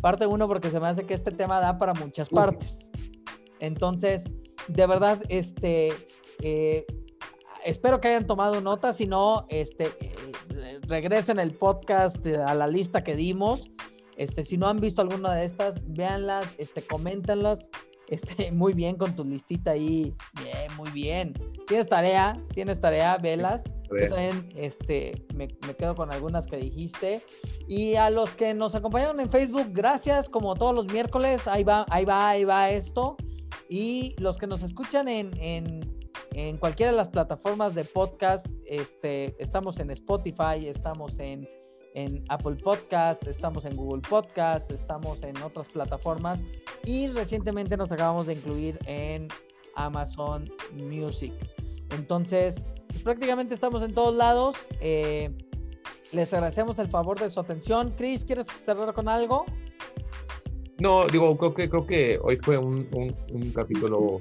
[0.00, 2.90] Parte 1 porque se me hace que este tema da para muchas partes.
[3.60, 4.24] Entonces,
[4.68, 5.92] de verdad, este,
[6.42, 6.86] eh,
[7.64, 8.92] espero que hayan tomado nota.
[8.92, 13.70] Si no, este, eh, regresen el podcast a la lista que dimos.
[14.16, 17.70] Este, si no han visto alguna de estas, véanlas, este, coméntanlas.
[18.08, 20.14] Este, muy bien con tu listita ahí.
[20.40, 21.34] Bien, muy bien.
[21.66, 23.64] Tienes tarea, tienes tarea, velas.
[23.90, 27.20] Yo también este, me, me, quedo con algunas que dijiste.
[27.66, 31.48] Y a los que nos acompañaron en Facebook, gracias, como todos los miércoles.
[31.48, 33.16] Ahí va, ahí va, ahí va esto.
[33.68, 35.80] Y los que nos escuchan en, en,
[36.34, 41.48] en cualquiera de las plataformas de podcast, este, estamos en Spotify, estamos en
[41.96, 46.42] en Apple Podcast, estamos en Google Podcast, estamos en otras plataformas
[46.84, 49.28] y recientemente nos acabamos de incluir en
[49.74, 51.32] Amazon Music.
[51.90, 54.56] Entonces, pues prácticamente estamos en todos lados.
[54.80, 55.34] Eh,
[56.12, 57.94] les agradecemos el favor de su atención.
[57.96, 59.46] Chris, ¿quieres cerrar con algo?
[60.78, 64.20] No, digo, creo que, creo que hoy fue un, un, un capítulo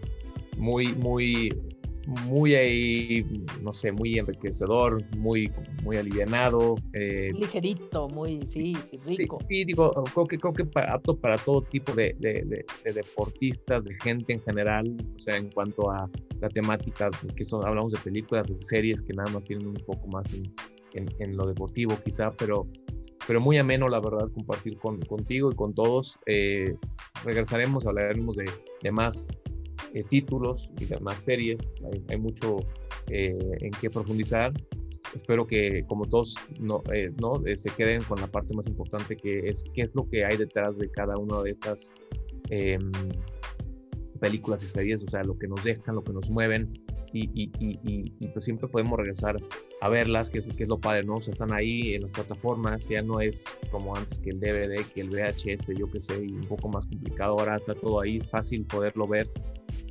[0.55, 1.49] muy, muy
[2.05, 3.25] muy ahí,
[3.61, 5.51] no sé, muy enriquecedor, muy,
[5.83, 6.75] muy alivianado.
[6.93, 9.37] Eh, Ligerito, muy, sí, sí rico.
[9.41, 12.65] Sí, sí, digo, creo que, creo que para, apto para todo tipo de, de, de,
[12.83, 16.09] de, deportistas, de gente en general, o sea, en cuanto a
[16.41, 20.07] la temática, que son, hablamos de películas, de series que nada más tienen un poco
[20.07, 20.43] más en,
[20.93, 22.67] en, en lo deportivo quizá, pero
[23.27, 26.17] pero muy ameno, la verdad, compartir con, contigo y con todos.
[26.25, 26.75] Eh,
[27.23, 28.45] regresaremos, hablaremos de,
[28.83, 29.27] de más
[29.93, 31.75] eh, títulos y demás series.
[31.91, 32.59] Hay, hay mucho
[33.07, 34.53] eh, en qué profundizar.
[35.15, 39.47] Espero que, como todos, no, eh, no se queden con la parte más importante que
[39.47, 41.93] es qué es lo que hay detrás de cada una de estas
[42.49, 42.91] em,
[44.19, 46.73] películas y series, o sea, lo que nos dejan, lo que nos mueven,
[47.13, 49.37] y, y, y, y, pues siempre podemos regresar
[49.79, 51.15] a verlas, que es, que es lo padre, ¿no?
[51.15, 54.83] O sea, están ahí en las plataformas, ya no es como antes que el DVD,
[54.93, 58.17] que el VHS, yo qué sé, y un poco más complicado, ahora está todo ahí,
[58.17, 59.29] es fácil poderlo ver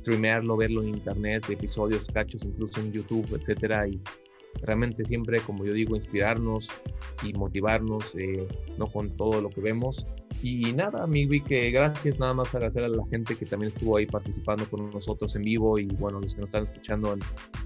[0.05, 3.99] streamearlo, verlo en internet, episodios, cachos, incluso en YouTube, etcétera, y
[4.61, 6.69] realmente siempre, como yo digo, inspirarnos
[7.23, 10.05] y motivarnos, eh, no con todo lo que vemos.
[10.47, 14.05] Y nada, mi que gracias, nada más agradecer a la gente que también estuvo ahí
[14.05, 17.17] participando con nosotros en vivo y bueno, los que nos están escuchando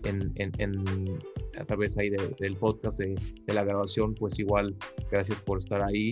[0.06, 1.20] en, en, en,
[1.60, 4.78] a través ahí del podcast de, la grabación, pues igual
[5.12, 6.12] gracias por estar ahí,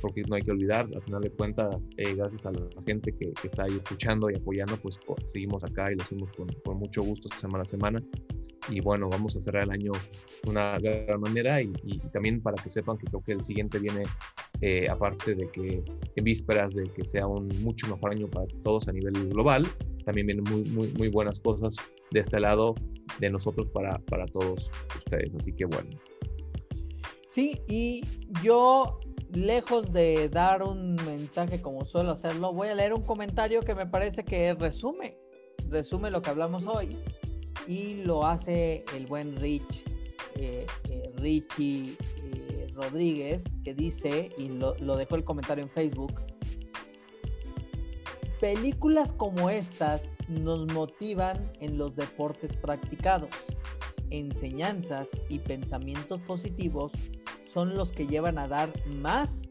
[0.00, 3.30] porque no hay que olvidar, al final de cuentas, eh, gracias a la gente que,
[3.34, 7.02] que, está ahí escuchando y apoyando, pues seguimos acá y lo hacemos con, con mucho
[7.02, 8.02] gusto semana a semana
[8.70, 9.92] y bueno, vamos a cerrar el año
[10.42, 11.72] de una gran manera y,
[12.12, 14.02] también para que sepan que creo que el siguiente viene,
[14.60, 15.82] eh, aparte de que
[16.16, 19.66] en vísperas de que sea un mucho mejor año para todos a nivel global,
[20.04, 21.76] también vienen muy, muy, muy buenas cosas
[22.10, 22.74] de este lado
[23.18, 25.34] de nosotros para, para todos ustedes.
[25.34, 25.90] Así que bueno.
[27.30, 28.02] Sí, y
[28.42, 29.00] yo,
[29.32, 33.86] lejos de dar un mensaje como suelo hacerlo, voy a leer un comentario que me
[33.86, 35.18] parece que resume,
[35.68, 36.98] resume lo que hablamos hoy
[37.66, 39.84] y lo hace el buen Rich,
[40.36, 46.20] eh, eh, Richie eh, Rodríguez, que dice, y lo, lo dejó el comentario en Facebook,
[48.40, 53.30] películas como estas nos motivan en los deportes practicados.
[54.10, 56.92] Enseñanzas y pensamientos positivos
[57.52, 59.42] son los que llevan a dar más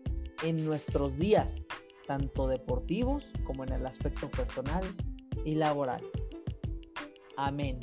[0.44, 1.64] en nuestros días,
[2.08, 4.84] tanto deportivos como en el aspecto personal
[5.44, 6.04] y laboral.
[7.38, 7.80] Amén.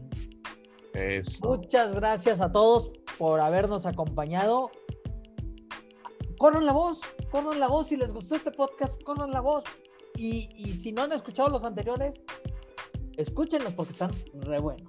[1.42, 4.70] Muchas gracias a todos por habernos acompañado.
[6.38, 7.00] Corran la voz,
[7.30, 7.86] corran la voz.
[7.86, 9.62] Si les gustó este podcast, corran la voz.
[10.16, 10.48] Y,
[10.80, 12.22] si no han escuchado los anteriores,
[13.16, 14.88] escúchenlos porque están re buenos.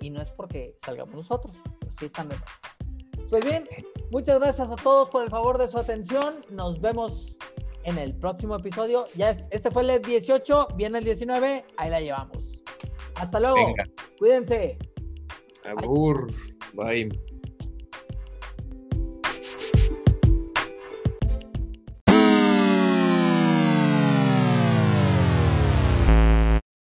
[0.00, 3.30] Y no es porque salgamos nosotros, pero sí están re buenos.
[3.30, 3.64] Pues bien,
[4.12, 6.44] muchas gracias a todos por el favor de su atención.
[6.50, 7.36] Nos vemos
[7.82, 9.06] en el próximo episodio.
[9.16, 12.64] Ya es, este fue el 18, viene el 19, ahí la llevamos.
[13.16, 13.74] Hasta luego.
[14.18, 14.78] Cuídense.
[15.64, 16.32] Abur.
[16.74, 17.08] Bye.